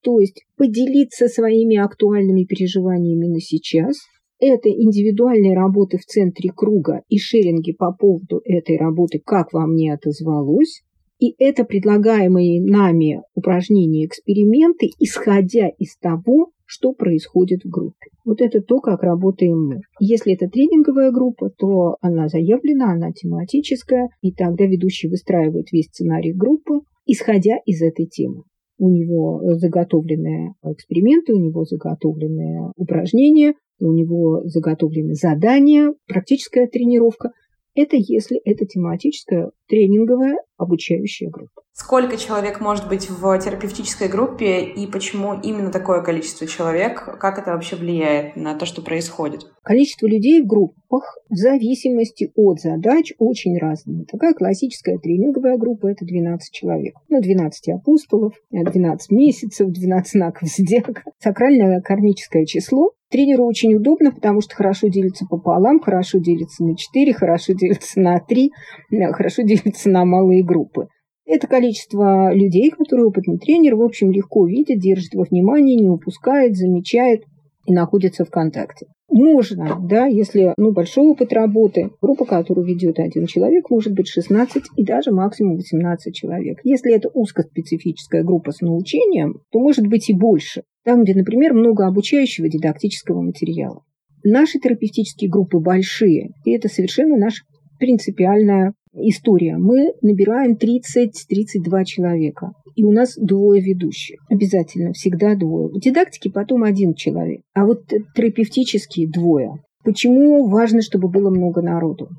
то 0.01 0.21
есть 0.21 0.45
поделиться 0.55 1.27
своими 1.27 1.75
актуальными 1.75 2.45
переживаниями 2.45 3.27
на 3.27 3.41
сейчас. 3.41 3.97
Это 4.41 4.69
индивидуальные 4.69 5.53
работы 5.53 5.99
в 5.99 6.05
центре 6.05 6.49
круга 6.49 7.03
и 7.09 7.19
шеринги 7.19 7.73
по 7.73 7.93
поводу 7.93 8.41
этой 8.43 8.75
работы, 8.75 9.21
как 9.23 9.53
вам 9.53 9.75
не 9.75 9.91
отозвалось. 9.91 10.81
И 11.19 11.35
это 11.37 11.63
предлагаемые 11.63 12.59
нами 12.63 13.21
упражнения, 13.35 14.07
эксперименты, 14.07 14.87
исходя 14.97 15.67
из 15.77 15.95
того, 15.97 16.49
что 16.65 16.93
происходит 16.93 17.63
в 17.63 17.69
группе. 17.69 18.09
Вот 18.25 18.41
это 18.41 18.61
то, 18.61 18.79
как 18.79 19.03
работаем 19.03 19.67
мы. 19.67 19.81
Если 19.99 20.33
это 20.33 20.47
тренинговая 20.49 21.11
группа, 21.11 21.51
то 21.55 21.97
она 22.01 22.27
заявлена, 22.27 22.93
она 22.93 23.11
тематическая, 23.11 24.09
и 24.21 24.31
тогда 24.31 24.65
ведущий 24.65 25.07
выстраивает 25.07 25.71
весь 25.71 25.85
сценарий 25.87 26.33
группы, 26.33 26.79
исходя 27.05 27.57
из 27.65 27.83
этой 27.83 28.07
темы. 28.07 28.43
У 28.79 28.89
него 28.89 29.41
заготовленные 29.57 30.53
эксперименты, 30.63 31.33
у 31.33 31.39
него 31.39 31.65
заготовленные 31.65 32.71
упражнения, 32.75 33.53
у 33.81 33.91
него 33.93 34.41
заготовлены 34.45 35.15
задания, 35.15 35.93
практическая 36.07 36.67
тренировка. 36.67 37.31
Это 37.73 37.95
если 37.97 38.37
это 38.43 38.65
тематическая 38.65 39.51
тренинговая 39.67 40.37
обучающая 40.61 41.29
группа. 41.29 41.61
Сколько 41.73 42.17
человек 42.17 42.59
может 42.59 42.87
быть 42.89 43.09
в 43.09 43.39
терапевтической 43.39 44.07
группе 44.07 44.61
и 44.61 44.85
почему 44.87 45.39
именно 45.41 45.71
такое 45.71 46.01
количество 46.01 46.45
человек? 46.45 47.17
Как 47.19 47.39
это 47.39 47.51
вообще 47.51 47.75
влияет 47.75 48.35
на 48.35 48.55
то, 48.55 48.65
что 48.65 48.81
происходит? 48.81 49.47
Количество 49.63 50.05
людей 50.05 50.41
в 50.41 50.47
группах 50.47 51.17
в 51.29 51.35
зависимости 51.35 52.31
от 52.35 52.59
задач 52.59 53.13
очень 53.17 53.57
разное. 53.57 54.05
Такая 54.11 54.33
классическая 54.33 54.97
тренинговая 54.97 55.57
группа– 55.57 55.87
это 55.91 56.05
12 56.05 56.53
человек. 56.53 56.95
Ну, 57.09 57.21
12 57.21 57.69
апостолов, 57.69 58.33
12 58.51 59.11
месяцев, 59.11 59.69
12 59.69 60.11
знаков 60.11 60.49
зодиака. 60.49 61.03
Сакральное 61.19 61.81
кармическое 61.81 62.45
число 62.45 62.91
Тренеру 63.11 63.45
очень 63.45 63.75
удобно, 63.75 64.11
потому 64.11 64.39
что 64.39 64.55
хорошо 64.55 64.87
делится 64.87 65.25
пополам, 65.29 65.81
хорошо 65.81 66.19
делится 66.19 66.63
на 66.63 66.77
4, 66.77 67.13
хорошо 67.13 67.51
делится 67.51 67.99
на 67.99 68.19
3, 68.19 68.51
э, 68.91 69.11
хорошо 69.11 69.41
делится 69.41 69.89
на 69.89 70.05
малые 70.05 70.45
группы. 70.51 70.87
Это 71.25 71.47
количество 71.47 72.33
людей, 72.33 72.71
которые 72.71 73.07
опытный 73.07 73.37
тренер, 73.37 73.75
в 73.75 73.83
общем, 73.83 74.11
легко 74.11 74.45
видит, 74.45 74.79
держит 74.79 75.13
во 75.13 75.23
внимании, 75.23 75.79
не 75.81 75.89
упускает, 75.89 76.57
замечает 76.57 77.23
и 77.65 77.73
находится 77.73 78.25
в 78.25 78.29
контакте. 78.29 78.87
Можно, 79.09 79.77
да, 79.81 80.05
если 80.07 80.53
ну, 80.57 80.71
большой 80.71 81.05
опыт 81.09 81.33
работы, 81.33 81.89
группа, 82.01 82.25
которую 82.25 82.65
ведет 82.65 82.97
один 82.97 83.27
человек, 83.27 83.69
может 83.69 83.93
быть 83.93 84.07
16 84.07 84.63
и 84.77 84.85
даже 84.85 85.11
максимум 85.11 85.57
18 85.57 86.15
человек. 86.15 86.59
Если 86.63 86.93
это 86.93 87.09
узкоспецифическая 87.13 88.23
группа 88.23 88.51
с 88.51 88.61
научением, 88.61 89.41
то 89.51 89.59
может 89.59 89.85
быть 89.87 90.09
и 90.09 90.13
больше. 90.13 90.63
Там, 90.83 91.03
где, 91.03 91.13
например, 91.13 91.53
много 91.53 91.85
обучающего 91.85 92.47
дидактического 92.49 93.21
материала. 93.21 93.83
Наши 94.23 94.59
терапевтические 94.59 95.29
группы 95.29 95.59
большие, 95.59 96.29
и 96.45 96.51
это 96.51 96.69
совершенно 96.69 97.17
наша 97.17 97.43
принципиальная 97.79 98.73
история. 98.93 99.57
Мы 99.57 99.93
набираем 100.01 100.53
30-32 100.55 101.85
человека. 101.85 102.51
И 102.75 102.83
у 102.83 102.91
нас 102.91 103.15
двое 103.17 103.61
ведущих. 103.61 104.19
Обязательно, 104.29 104.93
всегда 104.93 105.35
двое. 105.35 105.67
В 105.67 105.79
дидактике 105.79 106.31
потом 106.31 106.63
один 106.63 106.93
человек. 106.93 107.41
А 107.53 107.65
вот 107.65 107.91
терапевтические 108.15 109.09
двое. 109.09 109.55
Почему 109.83 110.47
важно, 110.47 110.81
чтобы 110.81 111.09
было 111.09 111.29
много 111.29 111.61
народу? 111.61 112.09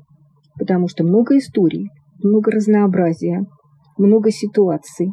Потому 0.59 0.87
что 0.87 1.03
много 1.03 1.37
историй, 1.37 1.89
много 2.21 2.51
разнообразия, 2.51 3.45
много 3.97 4.31
ситуаций, 4.31 5.09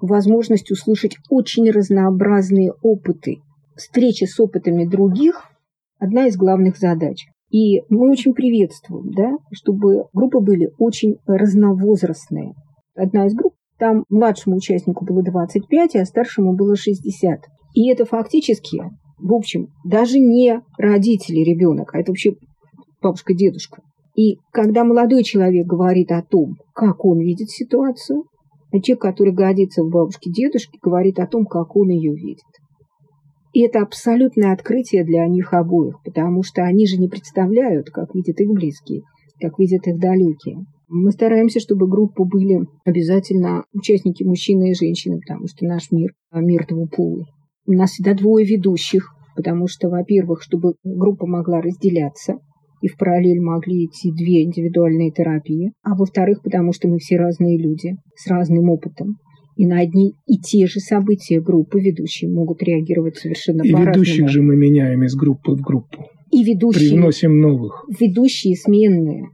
возможность 0.00 0.70
услышать 0.70 1.16
очень 1.30 1.70
разнообразные 1.70 2.72
опыты. 2.82 3.38
Встреча 3.76 4.26
с 4.26 4.38
опытами 4.38 4.84
других– 4.84 5.50
одна 5.98 6.26
из 6.26 6.36
главных 6.36 6.76
задач. 6.78 7.26
И 7.54 7.82
мы 7.88 8.10
очень 8.10 8.34
приветствуем, 8.34 9.12
да, 9.12 9.30
чтобы 9.52 10.06
группы 10.12 10.40
были 10.40 10.72
очень 10.76 11.18
разновозрастные. 11.24 12.52
Одна 12.96 13.26
из 13.26 13.34
групп, 13.34 13.54
там 13.78 14.02
младшему 14.08 14.56
участнику 14.56 15.04
было 15.04 15.22
25, 15.22 15.94
а 15.94 16.04
старшему 16.04 16.56
было 16.56 16.74
60. 16.74 17.38
И 17.74 17.88
это 17.88 18.06
фактически, 18.06 18.82
в 19.18 19.32
общем, 19.32 19.68
даже 19.84 20.18
не 20.18 20.62
родители 20.78 21.48
ребенок, 21.48 21.94
а 21.94 22.00
это 22.00 22.10
вообще 22.10 22.32
бабушка-дедушка. 23.00 23.82
И 24.16 24.38
когда 24.52 24.82
молодой 24.82 25.22
человек 25.22 25.64
говорит 25.64 26.10
о 26.10 26.22
том, 26.22 26.56
как 26.74 27.04
он 27.04 27.20
видит 27.20 27.50
ситуацию, 27.50 28.24
а 28.72 28.80
человек, 28.80 29.02
который 29.02 29.32
годится 29.32 29.84
в 29.84 29.90
бабушке-дедушке, 29.90 30.76
говорит 30.82 31.20
о 31.20 31.28
том, 31.28 31.46
как 31.46 31.76
он 31.76 31.90
ее 31.90 32.16
видит. 32.16 32.42
И 33.54 33.60
это 33.60 33.82
абсолютное 33.82 34.52
открытие 34.52 35.04
для 35.04 35.24
них 35.28 35.54
обоих, 35.54 36.02
потому 36.04 36.42
что 36.42 36.64
они 36.64 36.88
же 36.88 36.96
не 36.96 37.08
представляют, 37.08 37.88
как 37.88 38.12
видят 38.12 38.40
их 38.40 38.50
близкие, 38.50 39.02
как 39.40 39.60
видят 39.60 39.86
их 39.86 40.00
далекие. 40.00 40.66
Мы 40.88 41.12
стараемся, 41.12 41.60
чтобы 41.60 41.88
группы 41.88 42.24
были 42.24 42.66
обязательно 42.84 43.64
участники 43.72 44.24
мужчины 44.24 44.70
и 44.70 44.74
женщины, 44.74 45.20
потому 45.20 45.46
что 45.46 45.66
наш 45.66 45.92
мир– 45.92 46.10
мир 46.32 46.66
двуполый. 46.66 47.26
У 47.66 47.72
нас 47.72 47.92
всегда 47.92 48.14
двое 48.14 48.44
ведущих, 48.44 49.14
потому 49.36 49.68
что, 49.68 49.88
во-первых, 49.88 50.42
чтобы 50.42 50.74
группа 50.82 51.24
могла 51.24 51.60
разделяться, 51.60 52.38
и 52.82 52.88
в 52.88 52.96
параллель 52.96 53.40
могли 53.40 53.86
идти 53.86 54.10
две 54.12 54.42
индивидуальные 54.42 55.12
терапии, 55.12 55.72
а 55.84 55.94
во-вторых, 55.94 56.42
потому 56.42 56.72
что 56.72 56.88
мы 56.88 56.98
все 56.98 57.18
разные 57.18 57.56
люди 57.56 57.96
с 58.16 58.26
разным 58.26 58.68
опытом. 58.68 59.18
И 59.56 59.66
на 59.66 59.80
одни 59.80 60.16
и 60.26 60.38
те 60.38 60.66
же 60.66 60.80
события 60.80 61.40
группы 61.40 61.80
ведущие 61.80 62.30
могут 62.30 62.62
реагировать 62.62 63.16
совершенно 63.16 63.62
и 63.62 63.70
по-разному. 63.70 63.94
И 63.94 63.98
ведущих 63.98 64.28
же 64.28 64.42
мы 64.42 64.56
меняем 64.56 65.04
из 65.04 65.14
группы 65.14 65.52
в 65.52 65.60
группу. 65.60 66.06
И 66.30 66.42
ведущие. 66.42 66.90
Привносим 66.90 67.40
новых. 67.40 67.84
Ведущие 68.00 68.56
сменные. 68.56 69.28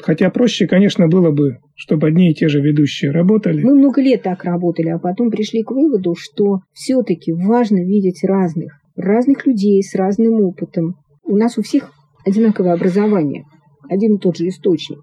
Хотя 0.00 0.30
проще, 0.30 0.66
конечно, 0.66 1.08
было 1.08 1.30
бы, 1.30 1.58
чтобы 1.74 2.08
одни 2.08 2.30
и 2.30 2.34
те 2.34 2.48
же 2.48 2.60
ведущие 2.60 3.10
работали. 3.10 3.62
Мы 3.62 3.74
много 3.74 4.02
лет 4.02 4.22
так 4.22 4.44
работали, 4.44 4.90
а 4.90 4.98
потом 4.98 5.30
пришли 5.30 5.62
к 5.62 5.70
выводу, 5.70 6.14
что 6.16 6.60
все-таки 6.72 7.32
важно 7.32 7.78
видеть 7.78 8.22
разных, 8.22 8.78
разных 8.94 9.46
людей 9.46 9.82
с 9.82 9.94
разным 9.94 10.42
опытом. 10.42 10.96
У 11.24 11.34
нас 11.34 11.56
у 11.58 11.62
всех 11.62 11.90
одинаковое 12.24 12.74
образование, 12.74 13.44
один 13.88 14.16
и 14.16 14.18
тот 14.18 14.36
же 14.36 14.48
источник. 14.48 15.00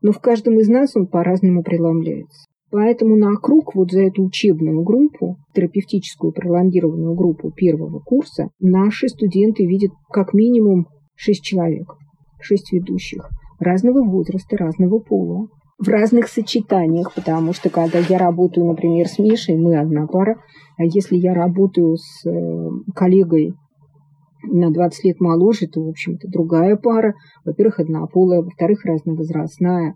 Но 0.00 0.12
в 0.12 0.20
каждом 0.20 0.58
из 0.60 0.68
нас 0.68 0.94
он 0.94 1.08
по-разному 1.08 1.62
преломляется. 1.62 2.46
Поэтому 2.70 3.16
на 3.16 3.36
круг 3.36 3.74
вот 3.74 3.92
за 3.92 4.02
эту 4.02 4.24
учебную 4.24 4.82
группу, 4.82 5.36
терапевтическую 5.54 6.32
пролонгированную 6.32 7.14
группу 7.14 7.52
первого 7.52 8.00
курса, 8.00 8.50
наши 8.58 9.08
студенты 9.08 9.64
видят 9.64 9.92
как 10.10 10.34
минимум 10.34 10.88
шесть 11.14 11.44
человек, 11.44 11.94
шесть 12.40 12.72
ведущих 12.72 13.30
разного 13.60 14.02
возраста, 14.02 14.56
разного 14.56 14.98
пола, 14.98 15.48
в 15.78 15.88
разных 15.88 16.28
сочетаниях, 16.28 17.14
потому 17.14 17.52
что 17.52 17.68
когда 17.70 17.98
я 17.98 18.18
работаю, 18.18 18.66
например, 18.66 19.06
с 19.06 19.18
Мишей, 19.18 19.56
мы 19.56 19.78
одна 19.78 20.06
пара, 20.06 20.40
а 20.78 20.84
если 20.84 21.16
я 21.16 21.34
работаю 21.34 21.96
с 21.96 22.26
э, 22.26 22.68
коллегой 22.94 23.54
на 24.42 24.70
20 24.70 25.04
лет 25.04 25.20
моложе, 25.20 25.66
то, 25.66 25.82
в 25.82 25.88
общем-то, 25.88 26.28
другая 26.28 26.76
пара. 26.76 27.14
Во-первых, 27.44 27.80
однополая, 27.80 28.42
во-вторых, 28.42 28.84
разновозрастная. 28.84 29.94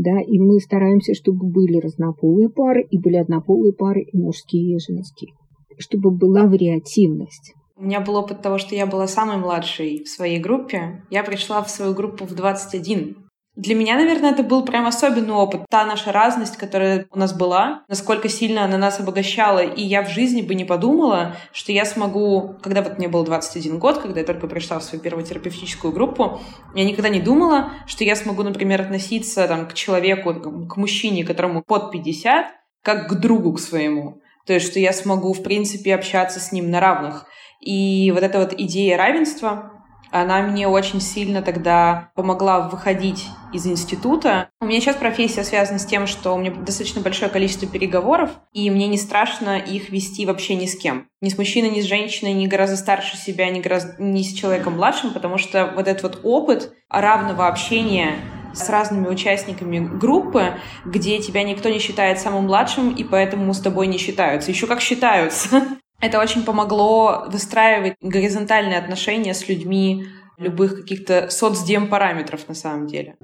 Да, 0.00 0.18
и 0.18 0.38
мы 0.38 0.60
стараемся, 0.60 1.12
чтобы 1.12 1.46
были 1.46 1.76
разнополые 1.76 2.48
пары, 2.48 2.86
и 2.90 2.98
были 2.98 3.16
однополые 3.16 3.74
пары, 3.74 4.00
и 4.00 4.16
мужские, 4.16 4.76
и 4.76 4.78
женские. 4.78 5.34
Чтобы 5.78 6.10
была 6.10 6.46
вариативность. 6.46 7.52
У 7.76 7.84
меня 7.84 8.00
был 8.00 8.16
опыт 8.16 8.40
того, 8.40 8.56
что 8.56 8.74
я 8.74 8.86
была 8.86 9.06
самой 9.06 9.36
младшей 9.36 10.02
в 10.02 10.08
своей 10.08 10.38
группе. 10.38 11.04
Я 11.10 11.22
пришла 11.22 11.62
в 11.62 11.68
свою 11.68 11.92
группу 11.92 12.24
в 12.24 12.34
21. 12.34 13.14
Для 13.60 13.74
меня, 13.74 13.96
наверное, 13.96 14.30
это 14.30 14.42
был 14.42 14.64
прям 14.64 14.86
особенный 14.86 15.34
опыт. 15.34 15.66
Та 15.68 15.84
наша 15.84 16.12
разность, 16.12 16.56
которая 16.56 17.06
у 17.10 17.18
нас 17.18 17.34
была, 17.34 17.84
насколько 17.88 18.26
сильно 18.26 18.64
она 18.64 18.78
нас 18.78 19.00
обогащала. 19.00 19.58
И 19.58 19.82
я 19.82 20.02
в 20.02 20.08
жизни 20.08 20.40
бы 20.40 20.54
не 20.54 20.64
подумала, 20.64 21.36
что 21.52 21.70
я 21.70 21.84
смогу, 21.84 22.56
когда 22.62 22.80
вот 22.80 22.96
мне 22.96 23.08
был 23.08 23.22
21 23.22 23.78
год, 23.78 23.98
когда 23.98 24.20
я 24.20 24.24
только 24.24 24.46
пришла 24.46 24.78
в 24.78 24.82
свою 24.82 25.02
первую 25.02 25.26
терапевтическую 25.26 25.92
группу, 25.92 26.40
я 26.74 26.84
никогда 26.86 27.10
не 27.10 27.20
думала, 27.20 27.72
что 27.86 28.02
я 28.02 28.16
смогу, 28.16 28.44
например, 28.44 28.80
относиться 28.80 29.46
там, 29.46 29.68
к 29.68 29.74
человеку, 29.74 30.32
к 30.66 30.78
мужчине, 30.78 31.26
которому 31.26 31.62
под 31.62 31.90
50, 31.90 32.46
как 32.82 33.08
к 33.10 33.14
другу 33.16 33.52
к 33.52 33.60
своему. 33.60 34.22
То 34.46 34.54
есть, 34.54 34.70
что 34.70 34.80
я 34.80 34.94
смогу, 34.94 35.34
в 35.34 35.42
принципе, 35.42 35.94
общаться 35.94 36.40
с 36.40 36.50
ним 36.50 36.70
на 36.70 36.80
равных. 36.80 37.26
И 37.60 38.10
вот 38.14 38.22
эта 38.22 38.38
вот 38.38 38.54
идея 38.54 38.96
равенства, 38.96 39.79
она 40.10 40.42
мне 40.42 40.68
очень 40.68 41.00
сильно 41.00 41.42
тогда 41.42 42.10
помогла 42.14 42.68
выходить 42.68 43.26
из 43.52 43.66
института. 43.66 44.48
У 44.60 44.66
меня 44.66 44.80
сейчас 44.80 44.96
профессия 44.96 45.44
связана 45.44 45.78
с 45.78 45.86
тем, 45.86 46.06
что 46.06 46.34
у 46.34 46.38
меня 46.38 46.52
достаточно 46.52 47.00
большое 47.00 47.30
количество 47.30 47.68
переговоров, 47.68 48.30
и 48.52 48.70
мне 48.70 48.86
не 48.88 48.98
страшно 48.98 49.58
их 49.58 49.90
вести 49.90 50.26
вообще 50.26 50.54
ни 50.54 50.66
с 50.66 50.76
кем. 50.76 51.06
Ни 51.20 51.28
с 51.28 51.38
мужчиной, 51.38 51.70
ни 51.70 51.80
с 51.80 51.84
женщиной, 51.84 52.32
ни 52.32 52.46
гораздо 52.46 52.76
старше 52.76 53.16
себя, 53.16 53.50
ни, 53.50 53.60
гораздо, 53.60 54.02
ни 54.02 54.22
с 54.22 54.32
человеком 54.32 54.74
младшим, 54.74 55.12
потому 55.12 55.38
что 55.38 55.72
вот 55.74 55.88
этот 55.88 56.02
вот 56.02 56.20
опыт 56.22 56.72
равного 56.88 57.46
общения 57.46 58.16
с 58.52 58.68
разными 58.68 59.08
участниками 59.08 59.78
группы, 59.78 60.54
где 60.84 61.20
тебя 61.20 61.42
никто 61.44 61.68
не 61.68 61.78
считает 61.78 62.18
самым 62.18 62.44
младшим, 62.44 62.94
и 62.94 63.04
поэтому 63.04 63.52
с 63.54 63.60
тобой 63.60 63.86
не 63.86 63.98
считаются. 63.98 64.50
Еще 64.50 64.66
как 64.66 64.80
считаются. 64.80 65.62
Это 66.00 66.18
очень 66.18 66.44
помогло 66.44 67.26
выстраивать 67.28 67.94
горизонтальные 68.00 68.78
отношения 68.78 69.34
с 69.34 69.46
людьми 69.48 70.06
любых 70.38 70.76
каких-то 70.76 71.28
соцдем-параметров 71.28 72.48
на 72.48 72.54
самом 72.54 72.86
деле. 72.86 73.16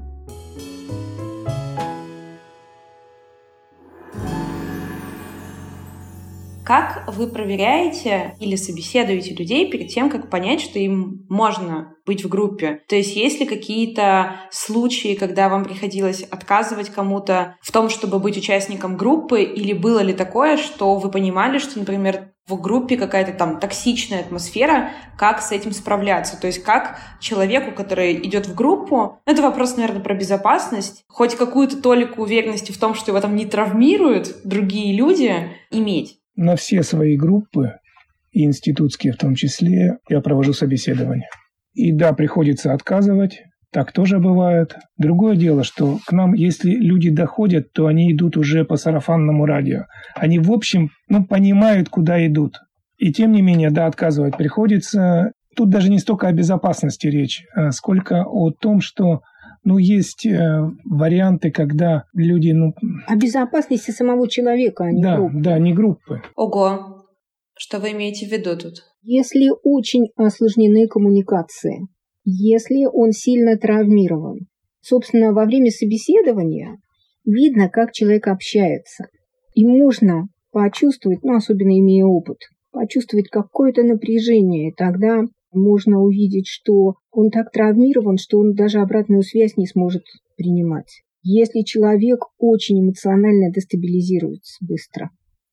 Как 6.67 7.05
вы 7.07 7.29
проверяете 7.29 8.35
или 8.41 8.57
собеседуете 8.57 9.35
людей 9.35 9.71
перед 9.71 9.89
тем, 9.89 10.11
как 10.11 10.29
понять, 10.29 10.61
что 10.61 10.81
им 10.81 11.25
можно 11.29 11.95
быть 12.05 12.25
в 12.25 12.29
группе? 12.29 12.81
То 12.89 12.97
есть 12.97 13.15
есть 13.15 13.39
ли 13.39 13.47
какие-то 13.47 14.41
случаи, 14.51 15.15
когда 15.15 15.49
вам 15.49 15.65
приходилось 15.65 16.25
отказывать 16.25 16.91
кому-то 16.91 17.57
в 17.63 17.71
том, 17.71 17.89
чтобы 17.89 18.19
быть 18.19 18.37
участником 18.37 18.97
группы, 18.97 19.45
или 19.45 19.73
было 19.73 20.01
ли 20.01 20.13
такое, 20.13 20.57
что 20.57 20.97
вы 20.97 21.09
понимали, 21.09 21.59
что, 21.59 21.79
например, 21.79 22.33
в 22.49 22.61
группе 22.61 22.97
какая-то 22.97 23.33
там 23.33 23.59
токсичная 23.59 24.21
атмосфера, 24.21 24.91
как 25.19 25.41
с 25.41 25.53
этим 25.53 25.73
справляться. 25.73 26.41
То 26.41 26.47
есть 26.47 26.63
как 26.63 26.99
человеку, 27.21 27.73
который 27.73 28.15
идет 28.25 28.47
в 28.47 28.55
группу, 28.55 29.21
это 29.27 29.43
вопрос, 29.43 29.77
наверное, 29.77 30.03
про 30.03 30.15
безопасность, 30.15 31.05
хоть 31.09 31.35
какую-то 31.35 31.83
толику 31.83 32.23
уверенности 32.23 32.73
в 32.73 32.79
том, 32.79 32.95
что 32.95 33.11
его 33.11 33.21
там 33.21 33.35
не 33.35 33.47
травмируют 33.47 34.43
другие 34.45 34.97
люди, 34.97 35.33
иметь 35.71 36.21
на 36.37 36.57
все 36.57 36.83
свои 36.83 37.17
группы, 37.17 37.79
и 38.31 38.45
институтские 38.45 39.15
в 39.15 39.17
том 39.17 39.35
числе, 39.35 39.99
я 40.09 40.21
провожу 40.21 40.53
собеседование. 40.53 41.29
И 41.73 41.93
да, 41.93 42.13
приходится 42.13 42.73
отказывать, 42.73 43.43
так 43.73 43.93
тоже 43.93 44.19
бывает. 44.19 44.77
Другое 44.97 45.37
дело, 45.37 45.65
что 45.65 45.99
к 46.07 46.13
нам, 46.13 46.33
если 46.35 46.71
люди 46.71 47.11
доходят, 47.11 47.73
то 47.73 47.87
они 47.87 48.13
идут 48.13 48.37
уже 48.37 48.65
по 48.65 48.77
сарафанному 48.77 49.45
радио. 49.45 49.85
Они, 50.15 50.39
в 50.39 50.53
общем, 50.53 50.91
ну, 51.09 51.25
понимают, 51.25 51.89
куда 51.89 52.25
идут. 52.27 52.61
И 52.97 53.13
тем 53.13 53.33
не 53.33 53.43
менее, 53.43 53.71
да, 53.71 53.87
отказывать 53.87 54.37
приходится. 54.37 55.33
Тут 55.55 55.71
даже 55.71 55.91
не 55.91 55.99
столько 55.99 56.29
о 56.29 56.33
безопасности 56.33 57.07
речь, 57.07 57.45
а 57.55 57.71
сколько 57.73 58.25
о 58.25 58.51
том, 58.51 58.81
что 58.81 59.21
ну, 59.65 59.79
есть 59.79 60.25
э, 60.25 60.61
варианты, 60.85 61.51
когда 61.51 62.05
люди, 62.15 62.51
ну... 62.51 62.73
О 63.07 63.17
безопасности 63.17 63.91
самого 63.91 64.29
человека, 64.29 64.85
а 64.85 64.93
не 64.93 65.03
да, 65.03 65.17
группы. 65.17 65.35
Да, 65.41 65.59
не 65.59 65.75
группы. 65.75 66.23
Ого. 66.37 67.05
Что 67.59 67.81
вы 67.81 67.93
имеете 67.93 68.27
в 68.27 68.33
виду 68.33 68.57
тут? 68.57 68.85
Если 69.03 69.51
очень 69.65 70.07
осложнены 70.17 70.87
коммуникации, 70.87 71.89
если 72.29 72.87
он 72.93 73.13
сильно 73.13 73.57
травмирован, 73.57 74.49
собственно, 74.81 75.33
во 75.33 75.45
время 75.45 75.71
собеседования 75.71 76.79
видно, 77.25 77.69
как 77.69 77.93
человек 77.93 78.27
общается. 78.27 79.07
И 79.55 79.65
можно 79.65 80.29
почувствовать, 80.51 81.23
ну, 81.23 81.37
особенно 81.37 81.79
имея 81.79 82.05
опыт, 82.05 82.39
почувствовать 82.73 83.29
какое-то 83.29 83.85
напряжение, 83.85 84.71
и 84.71 84.75
тогда 84.75 85.23
можно 85.53 86.03
увидеть, 86.03 86.49
что 86.49 86.97
он 87.13 87.31
так 87.31 87.53
травмирован, 87.53 88.19
что 88.19 88.39
он 88.39 88.55
даже 88.55 88.81
обратную 88.81 89.23
связь 89.23 89.57
не 89.57 89.67
сможет 89.67 90.03
принимать. 90.37 91.03
Если 91.23 91.63
человек 91.63 92.25
очень 92.39 92.81
эмоционально 92.81 93.53
дестабилизируется 93.53 94.57
быстро, 94.61 95.11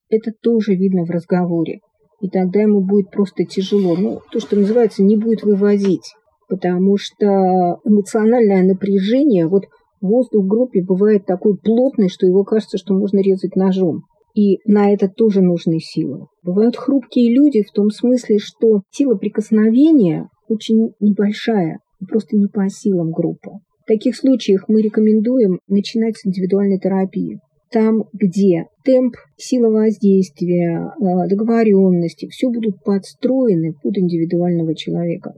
это 0.09 0.31
тоже 0.41 0.73
видно 0.73 1.05
в 1.05 1.11
разговоре. 1.11 1.79
И 2.19 2.29
тогда 2.29 2.61
ему 2.61 2.81
будет 2.81 3.11
просто 3.11 3.45
тяжело. 3.45 3.95
Ну, 3.95 4.21
то, 4.31 4.39
что 4.39 4.55
называется, 4.55 5.03
не 5.03 5.17
будет 5.17 5.43
вывозить. 5.43 6.13
Потому 6.53 6.97
что 6.97 7.79
эмоциональное 7.83 8.61
напряжение, 8.61 9.47
вот 9.47 9.63
воздух 10.01 10.43
в 10.43 10.47
группе 10.47 10.83
бывает 10.83 11.25
такой 11.25 11.57
плотный, 11.57 12.09
что 12.09 12.27
его 12.27 12.43
кажется, 12.43 12.77
что 12.77 12.93
можно 12.93 13.17
резать 13.23 13.55
ножом. 13.55 14.03
И 14.35 14.59
на 14.65 14.93
это 14.93 15.09
тоже 15.09 15.41
нужны 15.41 15.79
силы. 15.79 16.27
Бывают 16.43 16.77
хрупкие 16.77 17.33
люди 17.33 17.63
в 17.63 17.71
том 17.71 17.89
смысле, 17.89 18.37
что 18.37 18.83
сила 18.91 19.15
прикосновения 19.15 20.29
очень 20.47 20.91
небольшая, 20.99 21.79
просто 22.07 22.37
не 22.37 22.45
по 22.45 22.69
силам 22.69 23.09
группы. 23.09 23.49
В 23.81 23.87
таких 23.87 24.15
случаях 24.15 24.65
мы 24.67 24.83
рекомендуем 24.83 25.57
начинать 25.67 26.17
с 26.17 26.27
индивидуальной 26.27 26.77
терапии. 26.77 27.39
Там, 27.71 28.03
где 28.13 28.67
темп, 28.85 29.15
сила 29.37 29.71
воздействия, 29.71 30.91
э, 31.01 31.27
договоренности, 31.27 32.27
все 32.27 32.51
будут 32.51 32.83
подстроены 32.83 33.73
под 33.81 33.97
индивидуального 33.97 34.75
человека. 34.75 35.33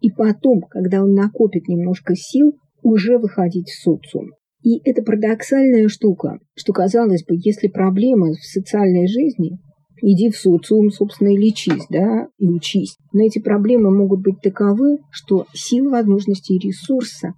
И 0.00 0.10
потом, 0.10 0.62
когда 0.62 1.02
он 1.02 1.14
накопит 1.14 1.68
немножко 1.68 2.14
сил, 2.16 2.56
уже 2.82 3.18
выходить 3.18 3.68
в 3.68 3.82
социум. 3.82 4.30
И 4.62 4.78
это 4.88 5.02
парадоксальная 5.02 5.88
штука, 5.88 6.38
что, 6.54 6.72
казалось 6.72 7.24
бы, 7.24 7.34
если 7.42 7.68
проблемы 7.68 8.32
в 8.32 8.44
социальной 8.44 9.06
жизни, 9.06 9.58
иди 10.02 10.30
в 10.30 10.36
социум, 10.36 10.90
собственно, 10.90 11.28
и 11.28 11.36
лечись, 11.36 11.86
да, 11.88 12.28
и 12.38 12.46
учись. 12.46 12.96
Но 13.12 13.24
эти 13.24 13.38
проблемы 13.38 13.90
могут 13.90 14.22
быть 14.22 14.40
таковы, 14.42 14.98
что 15.10 15.46
сил, 15.54 15.90
возможностей 15.90 16.56
и 16.56 16.68
ресурса 16.68 17.34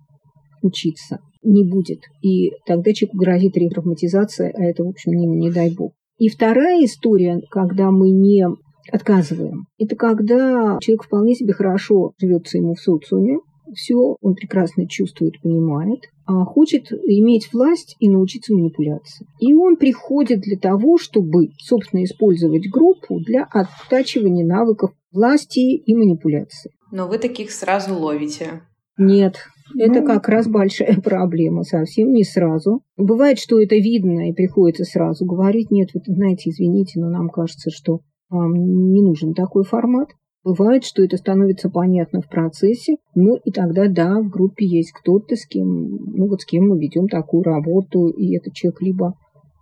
учиться 0.62 1.18
не 1.42 1.64
будет. 1.64 2.00
И 2.22 2.52
тогда 2.66 2.92
человеку 2.92 3.18
грозит 3.18 3.56
ретравматизация, 3.56 4.52
а 4.56 4.64
это, 4.64 4.84
в 4.84 4.88
общем, 4.88 5.12
не, 5.12 5.26
не 5.26 5.50
дай 5.50 5.70
бог. 5.70 5.92
И 6.18 6.28
вторая 6.28 6.84
история, 6.84 7.40
когда 7.50 7.90
мы 7.90 8.10
не 8.10 8.46
отказываем, 8.92 9.66
это 9.78 9.96
когда 9.96 10.78
человек 10.80 11.04
вполне 11.04 11.34
себе 11.34 11.52
хорошо 11.52 12.12
живется 12.18 12.58
ему 12.58 12.74
в 12.74 12.80
социуме, 12.80 13.38
все 13.74 14.16
он 14.20 14.34
прекрасно 14.34 14.86
чувствует, 14.86 15.40
понимает, 15.42 16.00
а 16.26 16.44
хочет 16.44 16.92
иметь 16.92 17.52
власть 17.52 17.96
и 17.98 18.08
научиться 18.08 18.54
манипуляции. 18.54 19.26
И 19.40 19.54
он 19.54 19.76
приходит 19.76 20.40
для 20.40 20.58
того, 20.58 20.98
чтобы, 20.98 21.48
собственно, 21.58 22.04
использовать 22.04 22.70
группу 22.70 23.18
для 23.20 23.44
оттачивания 23.44 24.44
навыков 24.44 24.92
власти 25.10 25.60
и 25.60 25.94
манипуляции. 25.94 26.72
Но 26.90 27.08
вы 27.08 27.18
таких 27.18 27.50
сразу 27.50 27.94
ловите. 27.94 28.62
Нет, 28.98 29.36
это 29.78 30.00
ну, 30.00 30.06
как 30.06 30.28
раз 30.28 30.46
большая 30.46 31.00
проблема, 31.04 31.62
совсем 31.62 32.12
не 32.12 32.24
сразу. 32.24 32.82
Бывает, 32.96 33.38
что 33.38 33.60
это 33.60 33.76
видно 33.76 34.28
и 34.28 34.34
приходится 34.34 34.84
сразу 34.84 35.24
говорить, 35.24 35.70
нет, 35.70 35.90
вы 35.94 36.00
знаете, 36.04 36.50
извините, 36.50 37.00
но 37.00 37.08
нам 37.08 37.28
кажется, 37.30 37.70
что 37.70 38.00
не 38.32 39.02
нужен 39.02 39.34
такой 39.34 39.64
формат. 39.64 40.08
Бывает, 40.44 40.84
что 40.84 41.04
это 41.04 41.16
становится 41.16 41.70
понятно 41.70 42.20
в 42.20 42.28
процессе, 42.28 42.96
ну 43.14 43.36
и 43.36 43.52
тогда, 43.52 43.86
да, 43.88 44.20
в 44.20 44.28
группе 44.28 44.66
есть 44.66 44.90
кто-то, 44.90 45.36
с 45.36 45.46
кем, 45.46 45.66
ну 45.68 46.26
вот 46.26 46.40
с 46.40 46.44
кем 46.44 46.68
мы 46.68 46.80
ведем 46.80 47.06
такую 47.06 47.44
работу, 47.44 48.08
и 48.08 48.36
этот 48.36 48.52
человек 48.52 48.82
либо 48.82 49.14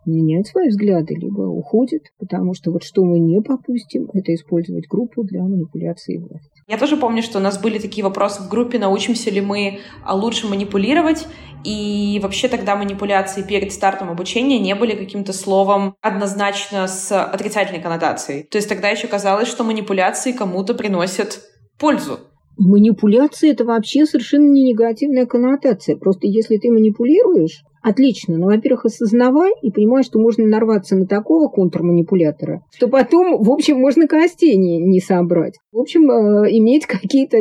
меняет 0.07 0.47
свои 0.47 0.69
взгляды, 0.69 1.15
либо 1.15 1.43
уходит, 1.43 2.05
потому 2.19 2.55
что 2.55 2.73
вот 2.73 2.83
что 2.83 3.05
мы 3.05 3.19
не 3.19 3.43
попустим, 3.43 4.09
это 4.15 4.33
использовать 4.33 4.89
группу 4.89 5.23
для 5.23 5.43
манипуляции 5.43 6.17
власти. 6.17 6.60
Я 6.71 6.79
тоже 6.79 6.97
помню, 6.97 7.21
что 7.21 7.39
у 7.39 7.43
нас 7.43 7.61
были 7.61 7.81
такие 7.81 8.05
вопросы 8.05 8.45
в 8.45 8.49
группе, 8.49 8.79
научимся 8.79 9.29
ли 9.29 9.41
мы 9.41 9.81
а, 10.05 10.15
лучше 10.15 10.47
манипулировать, 10.47 11.27
и 11.65 12.21
вообще 12.23 12.47
тогда 12.47 12.77
манипуляции 12.77 13.43
перед 13.43 13.73
стартом 13.73 14.09
обучения 14.09 14.61
не 14.61 14.77
были 14.77 14.95
каким-то 14.95 15.33
словом 15.33 15.97
однозначно 16.01 16.87
с 16.87 17.11
отрицательной 17.25 17.83
коннотацией. 17.83 18.45
То 18.45 18.57
есть 18.57 18.69
тогда 18.69 18.89
еще 18.89 19.09
казалось, 19.09 19.49
что 19.49 19.65
манипуляции 19.65 20.31
кому-то 20.31 20.75
приносят 20.75 21.41
пользу. 21.77 22.21
Манипуляция– 22.57 23.51
это 23.53 23.65
вообще 23.65 24.07
совершенно 24.07 24.49
не 24.53 24.63
негативная 24.63 25.27
коннотация. 25.27 25.97
Просто 25.97 26.29
если 26.29 26.57
ты 26.57 26.71
манипулируешь, 26.71 27.65
отлично. 27.83 28.39
Но, 28.39 28.47
во-первых, 28.47 28.87
осознавай 28.87 29.53
и 29.63 29.71
понимай, 29.71 30.03
что 30.03 30.19
можно 30.19 30.45
нарваться 30.45 30.97
на 30.97 31.07
такого 31.07 31.49
контрманипулятора, 31.49 32.63
что 32.75 32.89
потом, 32.89 33.43
в 33.43 33.51
общем, 33.51 33.79
можно 33.79 34.07
костей 34.07 34.57
не, 34.57 34.79
не 34.79 35.01
собрать. 35.01 35.59
В 35.73 35.79
общем, 35.79 36.11
э, 36.11 36.51
иметь 36.59 36.87
какие-то 36.87 37.39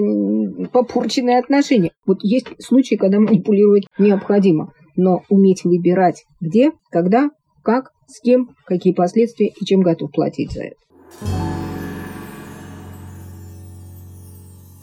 попорченные 0.71 1.39
отношения. 1.39 1.91
Вот 2.05 2.19
есть 2.23 2.47
случаи, 2.59 2.95
когда 2.95 3.19
манипулировать 3.19 3.85
необходимо. 3.97 4.73
Но 4.95 5.21
уметь 5.29 5.63
выбирать 5.63 6.25
где, 6.41 6.71
когда, 6.89 7.29
как, 7.63 7.91
с 8.07 8.19
кем, 8.21 8.49
какие 8.65 8.93
последствия 8.93 9.47
и 9.47 9.65
чем 9.65 9.81
готов 9.81 10.11
платить 10.11 10.51
за 10.51 10.63
это. 10.63 10.75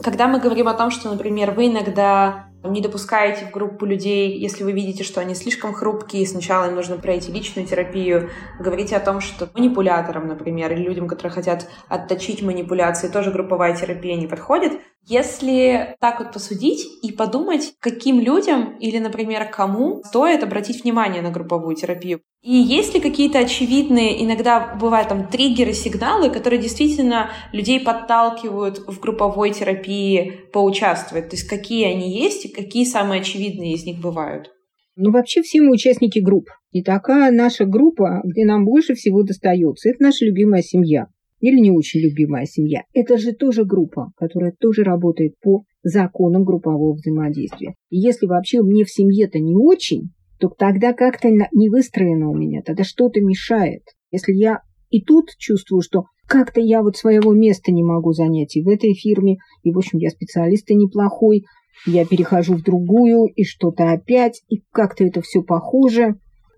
Когда 0.02 0.28
мы 0.28 0.38
говорим 0.38 0.68
о 0.68 0.74
том, 0.74 0.90
что, 0.90 1.10
например, 1.10 1.50
вы 1.50 1.66
иногда 1.66 2.46
Не 2.64 2.80
допускаете 2.80 3.46
в 3.46 3.50
группу 3.52 3.86
людей, 3.86 4.36
если 4.38 4.64
вы 4.64 4.72
видите, 4.72 5.04
что 5.04 5.20
они 5.20 5.34
слишком 5.34 5.72
хрупкие, 5.72 6.26
сначала 6.26 6.66
им 6.66 6.74
нужно 6.74 6.96
пройти 6.96 7.30
личную 7.30 7.66
терапию. 7.66 8.30
Говорите 8.58 8.96
о 8.96 9.00
том, 9.00 9.20
что 9.20 9.48
манипуляторам, 9.54 10.26
например, 10.26 10.72
или 10.72 10.82
людям, 10.82 11.06
которые 11.06 11.32
хотят 11.32 11.68
отточить 11.88 12.42
манипуляции, 12.42 13.08
тоже 13.08 13.30
групповая 13.30 13.76
терапия 13.76 14.16
не 14.16 14.26
подходит. 14.26 14.80
Если 15.08 15.94
так 16.00 16.18
вот 16.18 16.32
посудить 16.32 16.84
и 17.00 17.12
подумать, 17.12 17.74
каким 17.78 18.18
людям 18.18 18.76
или, 18.78 18.98
например, 18.98 19.48
кому 19.48 20.02
стоит 20.02 20.42
обратить 20.42 20.82
внимание 20.82 21.22
на 21.22 21.30
групповую 21.30 21.76
терапию. 21.76 22.22
И 22.42 22.52
есть 22.52 22.92
ли 22.92 23.00
какие-то 23.00 23.38
очевидные, 23.38 24.24
иногда 24.24 24.74
бывают 24.74 25.08
там 25.08 25.28
триггеры, 25.28 25.74
сигналы, 25.74 26.28
которые 26.28 26.60
действительно 26.60 27.30
людей 27.52 27.78
подталкивают 27.78 28.78
в 28.78 28.98
групповой 28.98 29.52
терапии 29.52 30.40
поучаствовать? 30.52 31.28
То 31.30 31.36
есть 31.36 31.46
какие 31.48 31.84
они 31.86 32.12
есть 32.12 32.46
и 32.46 32.48
какие 32.48 32.84
самые 32.84 33.20
очевидные 33.20 33.74
из 33.74 33.84
них 33.84 34.00
бывают? 34.00 34.50
Ну, 34.96 35.12
вообще 35.12 35.42
все 35.42 35.60
мы 35.60 35.72
участники 35.72 36.18
групп. 36.18 36.48
И 36.72 36.82
такая 36.82 37.30
наша 37.30 37.64
группа, 37.64 38.22
где 38.24 38.44
нам 38.44 38.64
больше 38.64 38.94
всего 38.94 39.22
достается, 39.22 39.88
это 39.88 40.02
наша 40.02 40.24
любимая 40.24 40.62
семья 40.62 41.06
или 41.40 41.58
не 41.60 41.70
очень 41.70 42.00
любимая 42.00 42.46
семья. 42.46 42.82
Это 42.92 43.18
же 43.18 43.32
тоже 43.32 43.64
группа, 43.64 44.12
которая 44.16 44.52
тоже 44.58 44.82
работает 44.82 45.34
по 45.40 45.64
законам 45.82 46.44
группового 46.44 46.94
взаимодействия. 46.94 47.74
И 47.90 47.98
если 47.98 48.26
вообще 48.26 48.62
мне 48.62 48.84
в 48.84 48.90
семье-то 48.90 49.38
не 49.38 49.54
очень, 49.54 50.10
то 50.38 50.48
тогда 50.48 50.92
как-то 50.92 51.28
не 51.30 51.68
выстроено 51.68 52.30
у 52.30 52.34
меня, 52.34 52.62
тогда 52.62 52.84
что-то 52.84 53.20
мешает. 53.20 53.82
Если 54.10 54.32
я 54.32 54.60
и 54.90 55.02
тут 55.02 55.30
чувствую, 55.38 55.82
что 55.82 56.04
как-то 56.26 56.60
я 56.60 56.82
вот 56.82 56.96
своего 56.96 57.32
места 57.32 57.72
не 57.72 57.82
могу 57.82 58.12
занять 58.12 58.56
и 58.56 58.62
в 58.62 58.68
этой 58.68 58.94
фирме, 58.94 59.38
и, 59.62 59.72
в 59.72 59.78
общем, 59.78 59.98
я 59.98 60.10
специалист 60.10 60.70
и 60.70 60.74
неплохой, 60.74 61.44
я 61.86 62.04
перехожу 62.04 62.54
в 62.54 62.62
другую, 62.62 63.26
и 63.26 63.44
что-то 63.44 63.90
опять, 63.90 64.42
и 64.48 64.62
как-то 64.72 65.04
это 65.04 65.20
все 65.20 65.42
похоже, 65.42 66.16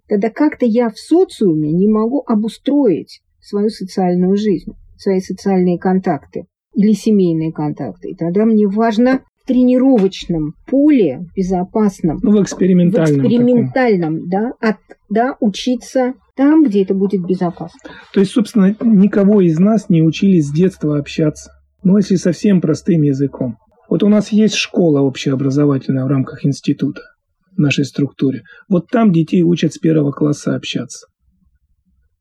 тогда 0.08 0.30
как-то 0.30 0.64
я 0.64 0.88
в 0.90 0.98
социуме 0.98 1.72
не 1.72 1.88
могу 1.88 2.22
обустроить 2.26 3.20
свою 3.40 3.68
социальную 3.68 4.37
жизнь, 4.37 4.72
свои 4.96 5.20
социальные 5.20 5.79
контакты 5.79 6.44
или 6.74 6.92
семейные 6.92 7.53
контакты. 7.53 8.11
И 8.11 8.14
тогда 8.14 8.44
мне 8.44 8.66
важно 8.66 9.22
в 9.42 9.46
тренировочном 9.46 10.55
поле, 10.66 11.20
безопасном, 11.35 12.18
ну, 12.22 12.33
в 12.38 12.42
экспериментальном, 12.42 13.22
в 13.22 13.27
экспериментальном 13.27 14.29
да, 14.29 14.53
от, 14.61 14.77
да, 15.09 15.37
учиться 15.40 16.14
там, 16.37 16.62
где 16.64 16.83
это 16.83 16.94
будет 16.94 17.27
безопасно. 17.27 17.81
То 18.12 18.20
есть, 18.20 18.33
собственно, 18.33 18.77
никого 18.81 19.40
из 19.40 19.59
нас 19.59 19.88
не 19.88 20.03
учили 20.03 20.40
с 20.40 20.53
детства 20.53 20.98
общаться. 20.98 21.51
Ну, 21.83 21.96
если 21.96 22.16
совсем 22.16 22.61
простым 22.61 23.03
языком. 23.03 23.57
Вот 23.88 24.03
у 24.03 24.09
нас 24.09 24.31
есть 24.31 24.55
школа 24.55 25.01
общеобразовательная 25.01 26.05
в 26.05 26.09
рамках 26.09 26.44
института 26.44 27.01
в 27.57 27.59
нашей 27.59 27.85
структуре. 27.85 28.42
Вот 28.68 28.88
там 28.88 29.12
детей 29.12 29.42
учат 29.42 29.72
с 29.72 29.79
первого 29.79 30.12
класса 30.12 30.55
общаться. 30.55 31.07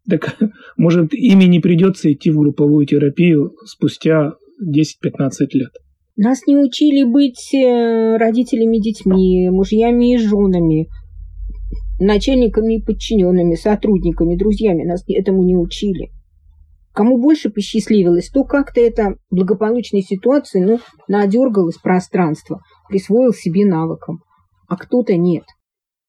Так, 0.09 0.37
может, 0.77 1.13
ими 1.13 1.45
не 1.45 1.59
придется 1.59 2.11
идти 2.11 2.31
в 2.31 2.39
групповую 2.39 2.85
терапию 2.85 3.53
спустя 3.65 4.33
10-15 4.63 5.47
лет. 5.53 5.71
Нас 6.15 6.47
не 6.47 6.57
учили 6.57 7.03
быть 7.03 7.53
э, 7.53 8.17
родителями, 8.17 8.79
детьми, 8.79 9.49
мужьями 9.51 10.15
и 10.15 10.17
женами, 10.17 10.87
начальниками 11.99 12.77
и 12.77 12.83
подчиненными, 12.83 13.53
сотрудниками, 13.53 14.35
друзьями. 14.35 14.83
Нас 14.83 15.03
этому 15.07 15.43
не 15.43 15.55
учили. 15.55 16.09
Кому 16.91 17.21
больше 17.21 17.51
посчастливилось, 17.51 18.29
то 18.29 18.43
как-то 18.43 18.81
это 18.81 19.17
благополучной 19.29 20.01
ситуации 20.01 20.63
ну, 20.63 20.79
надергалось 21.07 21.77
пространство, 21.77 22.61
присвоил 22.89 23.33
себе 23.33 23.65
навыком, 23.65 24.23
а 24.67 24.75
кто-то 24.75 25.15
нет. 25.15 25.43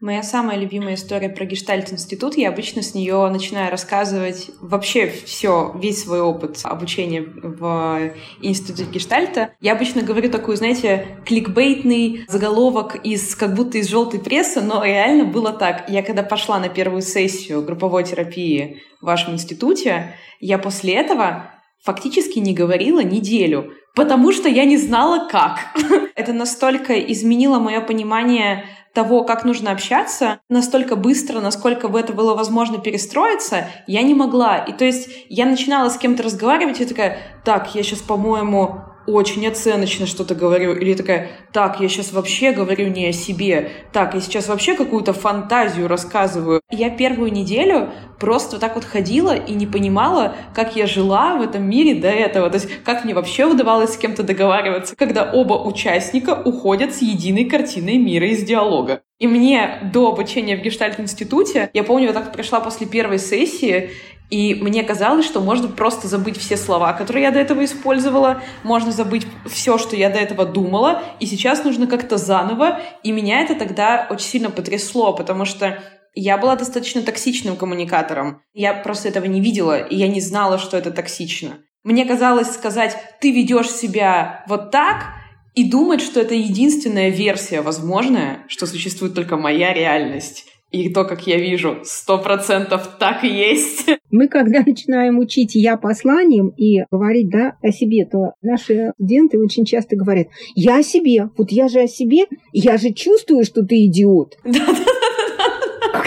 Моя 0.00 0.22
самая 0.22 0.56
любимая 0.56 0.94
история 0.94 1.28
про 1.28 1.44
Гештальт-институт, 1.44 2.37
я 2.37 2.50
обычно 2.50 2.82
с 2.82 2.94
нее 2.94 3.28
начинаю 3.30 3.68
рассказывать 3.68 4.48
вообще 4.61 5.08
все, 5.08 5.72
весь 5.74 6.04
свой 6.04 6.20
опыт 6.20 6.61
обучения 6.62 7.22
в 7.22 8.12
институте 8.40 8.88
Гештальта. 8.92 9.50
Я 9.61 9.72
обычно 9.72 10.02
говорю 10.02 10.30
такую, 10.30 10.56
знаете, 10.56 11.18
кликбейтный 11.26 12.24
заголовок 12.28 12.94
из 13.04 13.34
как 13.34 13.56
будто 13.56 13.78
из 13.78 13.88
желтой 13.88 14.20
прессы, 14.20 14.61
но 14.61 14.84
реально 14.84 15.24
было 15.24 15.50
так. 15.50 15.90
Я 15.90 16.04
когда 16.04 16.22
пошла 16.22 16.61
на 16.61 16.68
первую 16.68 17.02
сессию 17.02 17.62
групповой 17.62 18.04
терапии 18.04 18.80
в 19.00 19.06
вашем 19.06 19.34
институте, 19.34 20.14
я 20.38 20.58
после 20.58 20.94
этого 20.94 21.50
фактически 21.82 22.38
не 22.38 22.54
говорила 22.54 23.00
неделю, 23.00 23.72
потому 23.96 24.30
что 24.30 24.48
я 24.48 24.64
не 24.64 24.76
знала, 24.76 25.28
как. 25.28 25.58
Это 26.14 26.32
настолько 26.32 26.96
изменило 27.00 27.58
мое 27.58 27.80
понимание 27.80 28.64
того, 28.92 29.24
как 29.24 29.44
нужно 29.44 29.70
общаться, 29.70 30.40
настолько 30.48 30.96
быстро, 30.96 31.40
насколько 31.40 31.88
в 31.88 31.96
это 31.96 32.12
было 32.12 32.35
возможно 32.35 32.79
перестроиться, 32.79 33.68
я 33.87 34.03
не 34.03 34.14
могла. 34.14 34.59
И 34.59 34.72
то 34.72 34.85
есть 34.85 35.09
я 35.29 35.46
начинала 35.46 35.88
с 35.88 35.98
кем-то 35.98 36.22
разговаривать, 36.22 36.81
и 36.81 36.87
такая, 36.87 37.18
так, 37.44 37.74
я 37.74 37.83
сейчас, 37.83 38.01
по-моему, 38.01 38.88
очень 39.09 39.47
оценочно 39.47 40.07
что-то 40.07 40.35
говорю, 40.35 40.75
или 40.75 40.94
такая, 40.94 41.31
так, 41.53 41.81
я 41.81 41.88
сейчас 41.88 42.12
вообще 42.12 42.53
говорю 42.53 42.88
не 42.88 43.07
о 43.07 43.12
себе, 43.12 43.71
так, 43.92 44.14
я 44.14 44.21
сейчас 44.21 44.49
вообще 44.49 44.75
какую-то 44.75 45.12
фантазию 45.12 45.88
рассказываю. 45.88 46.61
Я 46.71 46.90
первую 46.90 47.33
неделю 47.33 47.90
просто 48.21 48.59
так 48.59 48.75
вот 48.75 48.85
ходила 48.85 49.35
и 49.35 49.55
не 49.55 49.66
понимала, 49.66 50.35
как 50.55 50.77
я 50.77 50.87
жила 50.87 51.37
в 51.37 51.42
этом 51.42 51.68
мире 51.68 51.94
до 51.94 52.09
этого, 52.09 52.51
то 52.51 52.57
есть 52.57 52.68
как 52.85 53.05
мне 53.05 53.14
вообще 53.14 53.47
удавалось 53.47 53.94
с 53.94 53.97
кем-то 53.97 54.23
договариваться, 54.23 54.97
когда 54.97 55.31
оба 55.33 55.55
участника 55.55 56.40
уходят 56.44 56.94
с 56.94 57.03
единой 57.03 57.44
картиной 57.44 57.99
мира 57.99 58.29
из 58.29 58.42
диалога. 58.42 59.03
И 59.18 59.27
мне 59.27 59.81
до 59.92 60.12
обучения 60.12 60.57
в 60.57 60.62
Гештальт-институте, 60.62 61.71
я 61.75 61.83
помню, 61.83 62.07
я 62.07 62.12
так 62.12 62.33
пришла 62.33 62.61
после 62.61 62.87
первой 62.87 63.18
сессии, 63.18 63.90
и 64.31 64.55
мне 64.55 64.83
казалось, 64.83 65.25
что 65.25 65.41
можно 65.41 65.69
просто 65.69 66.07
забыть 66.07 66.37
все 66.37 66.57
слова, 66.57 66.93
которые 66.93 67.25
я 67.25 67.31
до 67.31 67.38
этого 67.38 67.64
использовала, 67.64 68.43
можно 68.62 68.93
забыть 68.93 69.27
все, 69.47 69.79
что 69.79 69.97
я 69.97 70.11
до 70.11 70.19
этого 70.19 70.45
думала, 70.45 71.03
и 71.19 71.27
сейчас 71.27 71.64
нужно 71.64 71.87
как-то 71.87 72.19
заново. 72.19 72.81
И 73.03 73.11
меня 73.11 73.41
это 73.41 73.55
тогда 73.55 74.07
очень 74.11 74.27
сильно 74.27 74.51
потрясло, 74.51 75.14
потому 75.14 75.47
что 75.47 75.83
я 76.14 76.37
была 76.37 76.57
достаточно 76.57 77.03
токсичным 77.03 77.57
коммуникатором. 77.57 78.43
Я 78.53 78.75
просто 78.75 79.09
этого 79.09 79.25
не 79.25 79.41
видела, 79.41 79.79
и 79.79 79.97
я 79.97 80.09
не 80.09 80.21
знала, 80.21 80.59
что 80.59 80.77
это 80.77 80.91
токсично. 80.91 81.61
Мне 81.83 82.05
казалось 82.05 82.53
сказать, 82.53 82.97
ты 83.21 83.33
ведешь 83.33 83.71
себя 83.71 84.45
вот 84.47 84.71
так, 84.71 85.14
и 85.55 85.69
думать, 85.69 86.01
что 86.01 86.21
это 86.21 86.35
единственная 86.35 87.09
версия 87.09 87.62
возможная, 87.62 88.45
что 88.47 88.67
существует 88.67 89.14
только 89.14 89.37
моя 89.37 89.73
реальность. 89.73 90.45
И 90.70 90.90
то, 90.90 91.04
как 91.04 91.26
я 91.26 91.38
вижу, 91.38 91.78
сто 91.85 92.18
процентов 92.18 92.96
так 92.98 93.24
и 93.24 93.28
есть. 93.28 93.87
Мы, 94.11 94.28
когда 94.28 94.61
начинаем 94.61 95.18
учить 95.18 95.54
«я» 95.54 95.76
посланием 95.76 96.48
и 96.48 96.85
говорить 96.90 97.31
да, 97.31 97.57
о 97.62 97.72
себе, 97.72 98.04
то 98.04 98.33
наши 98.42 98.92
студенты 98.96 99.38
очень 99.38 99.64
часто 99.64 99.96
говорят 99.96 100.28
«я 100.54 100.78
о 100.78 100.83
себе, 100.83 101.31
вот 101.38 101.50
я 101.50 101.68
же 101.68 101.81
о 101.81 101.88
себе, 101.88 102.26
я 102.52 102.76
же 102.76 102.92
чувствую, 102.92 103.44
что 103.44 103.64
ты 103.64 103.87
идиот». 103.87 104.38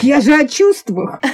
Я 0.02 0.20
же 0.20 0.34
о 0.34 0.48
чувствах. 0.48 1.22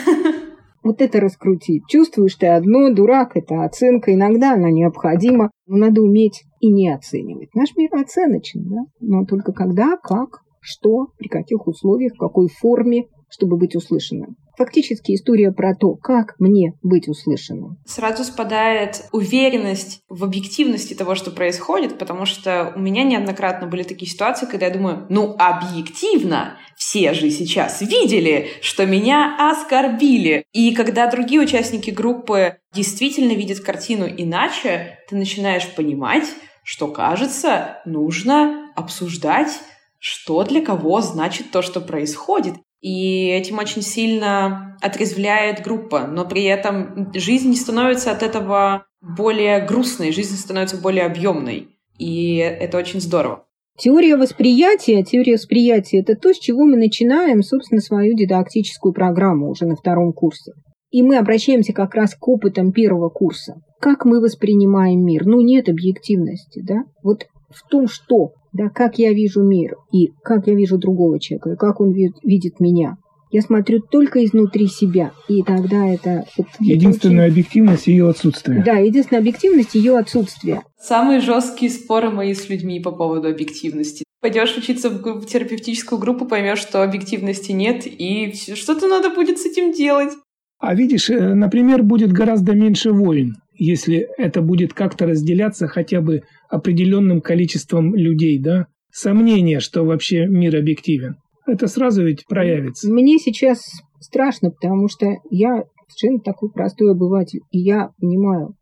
Вот 0.84 1.02
это 1.02 1.20
раскрутить. 1.20 1.84
Чувствуешь 1.90 2.36
ты 2.36 2.48
одно, 2.48 2.94
дурак, 2.94 3.32
это 3.36 3.66
оценка. 3.66 4.14
Иногда 4.14 4.54
она 4.54 4.72
необходима, 4.72 5.52
но 5.66 5.76
надо 5.76 6.02
уметь 6.02 6.46
и 6.62 6.72
не 6.72 6.94
оценивать. 6.94 7.54
Наш 7.54 7.76
мир 7.76 7.90
оценочен, 7.94 8.70
да? 8.70 8.86
но 9.02 9.26
только 9.26 9.52
когда, 9.52 9.98
как, 10.02 10.44
что, 10.62 11.08
при 11.18 11.28
каких 11.28 11.68
условиях, 11.68 12.14
в 12.14 12.18
какой 12.18 12.48
форме, 12.48 13.08
чтобы 13.30 13.58
быть 13.58 13.76
услышанным. 13.76 14.38
Фактически 14.58 15.14
история 15.14 15.52
про 15.52 15.76
то, 15.76 15.96
как 15.96 16.34
мне 16.40 16.74
быть 16.82 17.08
услышанным. 17.08 17.78
Сразу 17.86 18.24
спадает 18.24 19.06
уверенность 19.12 20.02
в 20.10 20.24
объективности 20.24 20.96
того, 20.96 21.14
что 21.14 21.30
происходит, 21.30 22.00
потому 22.00 22.26
что 22.26 22.74
у 22.76 22.80
меня 22.80 23.04
неоднократно 23.04 23.68
были 23.68 23.84
такие 23.84 24.10
ситуации, 24.10 24.48
когда 24.48 24.66
я 24.66 24.74
думаю, 24.74 25.06
ну 25.10 25.36
объективно, 25.38 26.58
все 26.76 27.14
же 27.14 27.30
сейчас 27.30 27.82
видели, 27.82 28.48
что 28.62 28.86
меня 28.86 29.36
оскорбили. 29.52 30.44
И 30.54 30.74
когда 30.74 31.10
другие 31.10 31.42
участники 31.42 31.92
группы 31.92 32.58
действительно 32.74 33.34
видят 33.34 33.60
картину 33.60 34.08
иначе, 34.08 34.98
ты 35.10 35.16
начинаешь 35.16 35.68
понимать, 35.76 36.26
что, 36.64 36.88
кажется, 36.88 37.78
нужно 37.86 38.72
обсуждать 38.76 39.52
что 40.00 40.44
для 40.44 40.64
кого 40.64 41.02
значит 41.02 41.52
то, 41.52 41.62
что 41.62 41.82
происходит. 41.82 42.56
И 42.82 43.28
этим 43.28 43.58
очень 43.58 43.82
сильно 43.82 44.78
отрезвляет 44.82 45.64
группа, 45.64 46.08
но 46.08 46.26
при 46.26 46.44
этом 46.44 47.12
жизнь 47.14 47.50
не 47.50 47.56
становится 47.56 48.12
от 48.12 48.22
этого 48.22 48.86
более 49.02 49.66
грустной, 49.66 50.12
жизнь 50.12 50.36
становится 50.36 50.78
более 50.78 51.06
объемной. 51.06 51.70
И 51.98 52.36
это 52.38 52.78
очень 52.78 53.02
здорово. 53.02 53.46
Теория 53.80 54.18
восприятия, 54.18 55.04
теория 55.04 55.34
восприятия– 55.34 56.00
это 56.02 56.16
то, 56.16 56.34
с 56.34 56.40
чего 56.40 56.66
мы 56.66 56.78
начинаем, 56.78 57.44
собственно, 57.44 57.80
свою 57.80 58.16
дидактическую 58.16 58.92
программу 58.92 59.50
уже 59.50 59.66
на 59.66 59.76
втором 59.76 60.14
курсе. 60.14 60.54
И 60.90 61.04
мы 61.04 61.18
обращаемся 61.18 61.74
как 61.74 61.94
раз 61.94 62.16
к 62.16 62.28
опытам 62.28 62.72
первого 62.72 63.10
курса. 63.10 63.62
Как 63.80 64.06
мы 64.06 64.20
воспринимаем 64.20 65.04
мир? 65.06 65.26
Ну, 65.26 65.42
нет 65.42 65.70
объективности, 65.70 66.64
да? 66.66 66.86
Вот 67.04 67.28
в 67.50 67.68
том, 67.70 67.88
что 67.88 68.32
да, 68.58 68.70
как 68.70 68.98
я 68.98 69.14
вижу 69.14 69.44
мир, 69.44 69.76
и 69.92 70.12
как 70.24 70.48
я 70.48 70.56
вижу 70.56 70.78
другого 70.78 71.20
человека, 71.20 71.52
и 71.52 71.56
как 71.56 71.80
он 71.80 71.94
видит 71.94 72.60
меня. 72.60 72.98
Я 73.30 73.42
смотрю 73.42 73.82
только 73.82 74.24
изнутри 74.24 74.68
себя, 74.68 75.12
и 75.28 75.44
тогда 75.44 75.86
это... 75.86 76.26
Вот, 76.38 76.48
единственная 76.60 77.26
очень... 77.26 77.34
объективность 77.34 77.88
ее 77.88 78.10
отсутствия. 78.10 78.64
Да, 78.66 78.78
единственная 78.78 79.20
объективность 79.20 79.76
ее 79.76 79.98
отсутствия. 79.98 80.64
Самые 80.80 81.20
жесткие 81.20 81.70
споры 81.70 82.10
мои 82.10 82.34
с 82.34 82.48
людьми 82.50 82.80
по 82.80 82.92
поводу 82.92 83.28
объективности. 83.28 84.06
Пойдешь 84.22 84.58
учиться 84.58 84.90
в 84.90 85.26
терапевтическую 85.26 86.00
группу, 86.00 86.26
поймешь, 86.26 86.60
что 86.60 86.82
объективности 86.82 87.52
нет, 87.52 87.84
и 87.86 88.34
что-то 88.34 88.88
надо 88.88 89.10
будет 89.10 89.38
с 89.40 89.46
этим 89.46 89.74
делать. 89.74 90.14
А 90.60 90.74
видишь, 90.74 91.10
э, 91.10 91.36
например, 91.36 91.84
будет 91.84 92.12
гораздо 92.12 92.54
меньше 92.54 92.92
войн, 92.92 93.36
если 93.58 94.08
это 94.18 94.42
будет 94.42 94.74
как-то 94.74 95.06
разделяться 95.06 95.68
хотя 95.68 96.02
бы 96.02 96.22
определенным 96.50 97.22
количеством 97.22 97.96
людей, 97.96 98.40
да? 98.40 98.68
Сомнение, 98.92 99.60
что 99.60 99.84
вообще 99.84 100.28
мир 100.28 100.56
объективен. 100.56 101.18
Это 101.46 101.68
сразу 101.68 102.04
ведь 102.04 102.26
проявится. 102.28 102.92
Мне 102.92 103.18
сейчас 103.20 103.62
страшно, 104.00 104.52
потому 104.52 104.88
что 104.88 105.16
я 105.30 105.64
совершенно 105.88 106.20
такой 106.20 106.52
простой 106.52 106.92
обыватель, 106.92 107.40
и 107.52 107.60
я 107.60 107.92
понимаю 108.00 108.56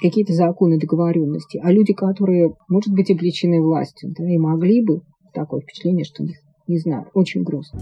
какие-то 0.00 0.32
законы 0.32 0.78
договоренности. 0.78 1.60
А 1.62 1.72
люди, 1.72 1.94
которые, 1.94 2.50
может 2.68 2.92
быть, 2.92 3.10
обличены 3.10 3.62
властью, 3.62 4.12
да, 4.16 4.28
и 4.28 4.36
могли 4.36 4.84
бы, 4.84 5.00
такое 5.32 5.60
впечатление, 5.60 6.04
что 6.04 6.22
них, 6.22 6.36
не 6.66 6.78
знаю, 6.78 7.06
очень 7.14 7.42
грустно. 7.42 7.80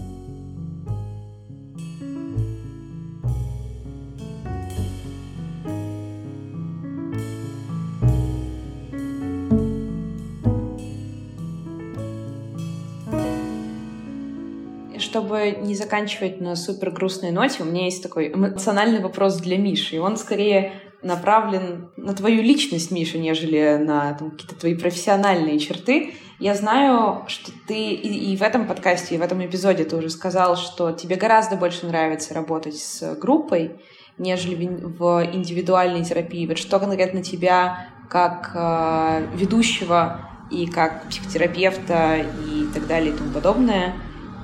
Чтобы 15.15 15.59
не 15.61 15.75
заканчивать 15.75 16.41
на 16.41 16.57
супер 16.57 16.91
грустной 16.91 17.31
ноте, 17.31 17.63
у 17.63 17.65
меня 17.65 17.85
есть 17.85 18.03
такой 18.03 18.33
эмоциональный 18.33 18.99
вопрос 18.99 19.37
для 19.37 19.57
Миши. 19.57 19.95
И 19.95 19.99
он 19.99 20.17
скорее 20.17 20.73
направлен 21.03 21.89
на 21.95 22.13
твою 22.13 22.41
личность, 22.41 22.91
Миша, 22.91 23.17
нежели 23.17 23.77
на 23.77 24.13
там, 24.15 24.31
какие-то 24.31 24.55
твои 24.55 24.75
профессиональные 24.75 25.57
черты. 25.59 26.15
Я 26.39 26.53
знаю, 26.53 27.23
что 27.27 27.53
ты 27.65 27.91
и, 27.93 28.33
и 28.33 28.35
в 28.35 28.41
этом 28.41 28.67
подкасте, 28.67 29.15
и 29.15 29.17
в 29.17 29.21
этом 29.21 29.45
эпизоде 29.45 29.85
ты 29.85 29.95
уже 29.95 30.09
сказал, 30.09 30.57
что 30.57 30.91
тебе 30.91 31.15
гораздо 31.15 31.55
больше 31.55 31.85
нравится 31.85 32.33
работать 32.33 32.75
с 32.75 33.15
группой, 33.15 33.79
нежели 34.17 34.67
в 34.67 35.29
индивидуальной 35.31 36.03
терапии. 36.03 36.45
Вот 36.45 36.57
что 36.57 36.77
конкретно 36.77 37.23
тебя 37.23 37.87
как 38.09 38.51
э, 38.53 39.27
ведущего 39.33 40.29
и 40.51 40.67
как 40.67 41.07
психотерапевта 41.07 42.17
и 42.17 42.65
так 42.73 42.85
далее 42.87 43.13
и 43.13 43.17
тому 43.17 43.31
подобное 43.31 43.93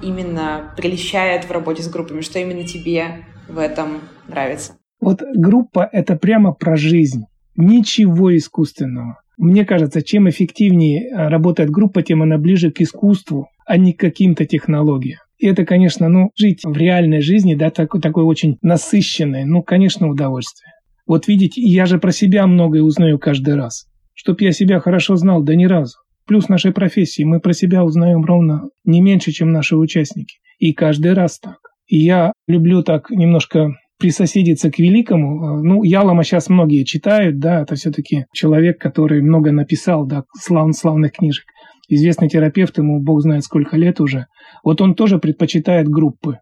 именно 0.01 0.73
прельщает 0.77 1.45
в 1.45 1.51
работе 1.51 1.83
с 1.83 1.89
группами? 1.89 2.21
Что 2.21 2.39
именно 2.39 2.65
тебе 2.65 3.25
в 3.47 3.57
этом 3.57 4.01
нравится? 4.27 4.77
Вот 4.99 5.21
группа– 5.35 5.87
это 5.91 6.15
прямо 6.15 6.53
про 6.53 6.75
жизнь. 6.75 7.23
Ничего 7.55 8.35
искусственного. 8.35 9.17
Мне 9.37 9.65
кажется, 9.65 10.03
чем 10.03 10.29
эффективнее 10.29 11.09
э, 11.09 11.27
работает 11.27 11.71
группа, 11.71 12.03
тем 12.03 12.21
она 12.21 12.37
ближе 12.37 12.71
к 12.71 12.79
искусству, 12.79 13.47
а 13.65 13.77
не 13.77 13.93
к 13.93 13.99
каким-то 13.99 14.45
технологиям. 14.45 15.19
И 15.39 15.47
это, 15.47 15.65
конечно, 15.65 16.07
ну, 16.07 16.29
жить 16.35 16.61
в 16.63 16.77
реальной 16.77 17.21
жизни, 17.21 17.55
да, 17.55 17.71
такой, 17.71 17.99
такой 17.99 18.23
очень 18.23 18.57
насыщенной, 18.61 19.45
ну, 19.45 19.63
конечно, 19.63 20.07
удовольствие. 20.07 20.71
Вот 21.07 21.27
видите, 21.27 21.59
я 21.61 21.87
же 21.87 21.97
про 21.97 22.11
себя 22.11 22.45
многое 22.45 22.83
узнаю 22.83 23.17
каждый 23.17 23.55
раз. 23.55 23.87
Чтоб 24.13 24.39
я 24.41 24.51
себя 24.51 24.79
хорошо 24.79 25.15
знал, 25.15 25.41
да 25.41 25.55
ни 25.55 25.65
разу. 25.65 25.97
Плюс 26.31 26.47
нашей 26.47 26.71
профессии 26.71 27.23
мы 27.23 27.41
про 27.41 27.51
себя 27.51 27.83
узнаем 27.83 28.23
ровно 28.23 28.69
не 28.85 29.01
меньше, 29.01 29.33
чем 29.33 29.51
наши 29.51 29.75
участники. 29.75 30.37
И 30.59 30.71
каждый 30.71 31.11
раз 31.11 31.39
так. 31.39 31.57
И 31.87 31.97
я 31.97 32.31
люблю 32.47 32.83
так 32.83 33.09
немножко 33.09 33.71
присоседиться 33.99 34.71
к 34.71 34.79
великому. 34.79 35.61
Ну, 35.61 35.83
Ялома 35.83 36.23
сейчас 36.23 36.47
многие 36.47 36.85
читают, 36.85 37.39
да, 37.39 37.63
это 37.63 37.75
все-таки 37.75 38.27
человек, 38.31 38.79
который 38.79 39.21
много 39.21 39.51
написал, 39.51 40.05
да, 40.07 40.23
слав, 40.33 40.73
славных 40.73 41.11
книжек. 41.11 41.43
Известный 41.89 42.29
терапевт, 42.29 42.77
ему 42.77 43.01
бог 43.01 43.19
знает 43.19 43.43
сколько 43.43 43.75
лет 43.75 43.99
уже. 43.99 44.27
Вот 44.63 44.79
он 44.79 44.95
тоже 44.95 45.19
предпочитает 45.19 45.89
группы. 45.89 46.37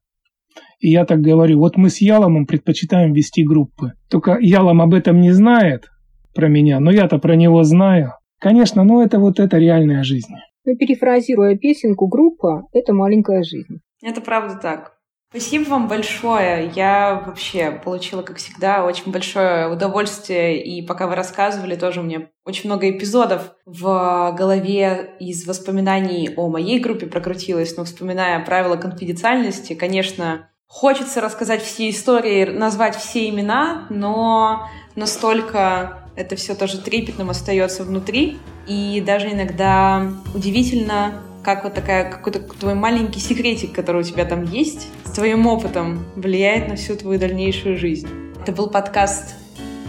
И 0.79 0.91
я 0.91 1.03
так 1.03 1.19
говорю, 1.19 1.57
вот 1.57 1.77
мы 1.77 1.89
с 1.89 1.99
Яломом 1.99 2.45
предпочитаем 2.45 3.11
вести 3.13 3.43
группы. 3.43 3.93
Только 4.07 4.37
Ялом 4.39 4.83
об 4.83 4.93
этом 4.93 5.19
не 5.19 5.31
знает 5.31 5.87
про 6.35 6.47
меня, 6.47 6.79
но 6.79 6.91
я-то 6.91 7.17
про 7.17 7.35
него 7.35 7.63
знаю. 7.63 8.18
Конечно, 8.39 8.83
но 8.83 9.03
это 9.03 9.19
вот 9.19 9.39
это 9.39 9.57
реальная 9.57 10.03
жизнь. 10.03 10.33
Ну, 10.65 10.75
перефразируя 10.75 11.57
песенку, 11.57 12.07
группа– 12.07 12.67
это 12.73 12.93
маленькая 12.93 13.43
жизнь. 13.43 13.81
Это 14.01 14.21
правда 14.21 14.55
так. 14.55 14.99
Спасибо 15.31 15.69
вам 15.69 15.87
большое. 15.87 16.71
Я 16.75 17.23
вообще 17.27 17.69
получила, 17.69 18.23
как 18.23 18.37
всегда, 18.37 18.83
очень 18.83 19.11
большое 19.11 19.71
удовольствие. 19.71 20.63
И 20.63 20.81
пока 20.81 21.05
вы 21.05 21.13
рассказывали, 21.13 21.75
тоже 21.75 21.99
у 21.99 22.03
меня 22.03 22.29
очень 22.45 22.67
много 22.67 22.89
эпизодов 22.89 23.53
в 23.65 24.33
голове 24.35 25.11
из 25.19 25.45
воспоминаний 25.45 26.31
о 26.35 26.49
моей 26.49 26.79
группе 26.79 27.05
прокрутилось. 27.05 27.77
Но 27.77 27.83
вспоминая 27.83 28.43
правила 28.43 28.75
конфиденциальности, 28.75 29.75
конечно, 29.75 30.49
хочется 30.65 31.21
рассказать 31.21 31.61
все 31.61 31.91
истории, 31.91 32.45
назвать 32.45 32.95
все 32.95 33.29
имена, 33.29 33.85
но 33.91 34.67
настолько 34.95 35.98
это 36.15 36.35
все 36.35 36.55
тоже 36.55 36.79
трепетным 36.79 37.29
остается 37.29 37.83
внутри. 37.83 38.37
И 38.67 39.01
даже 39.05 39.31
иногда 39.31 40.11
удивительно, 40.33 41.21
как 41.43 41.63
вот 41.63 41.73
такая 41.73 42.09
какой-то 42.09 42.39
твой 42.39 42.75
маленький 42.75 43.19
секретик, 43.19 43.73
который 43.73 44.01
у 44.01 44.03
тебя 44.03 44.25
там 44.25 44.43
есть, 44.43 44.87
с 45.05 45.11
твоим 45.11 45.47
опытом 45.47 46.05
влияет 46.15 46.67
на 46.67 46.75
всю 46.75 46.95
твою 46.95 47.19
дальнейшую 47.19 47.77
жизнь. 47.77 48.07
Это 48.41 48.51
был 48.51 48.69
подкаст 48.69 49.35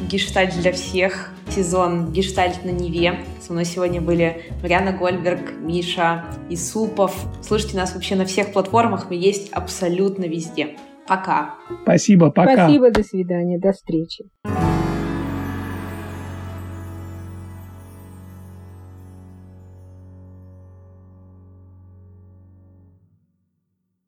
«Гештальт 0.09 0.55
для 0.61 0.73
всех», 0.73 1.33
сезон 1.51 2.12
«Гештальт 2.12 2.64
на 2.64 2.71
Неве». 2.71 3.18
Со 3.41 3.53
мной 3.53 3.64
сегодня 3.64 4.01
были 4.01 4.45
Мариана 4.62 4.93
Гольберг, 4.93 5.53
Миша 5.61 6.25
Исупов. 6.49 7.14
Слушайте 7.43 7.77
нас 7.77 7.95
вообще 7.95 8.14
на 8.14 8.25
всех 8.25 8.53
платформах, 8.53 9.11
мы 9.11 9.16
есть 9.16 9.53
абсолютно 9.53 10.25
везде. 10.25 10.77
Пока. 11.07 11.57
Спасибо, 11.83 12.31
пока. 12.31 12.55
Спасибо, 12.55 12.91
до 12.91 13.03
свидания, 13.03 13.59
до 13.59 13.73
встречи. 13.73 14.25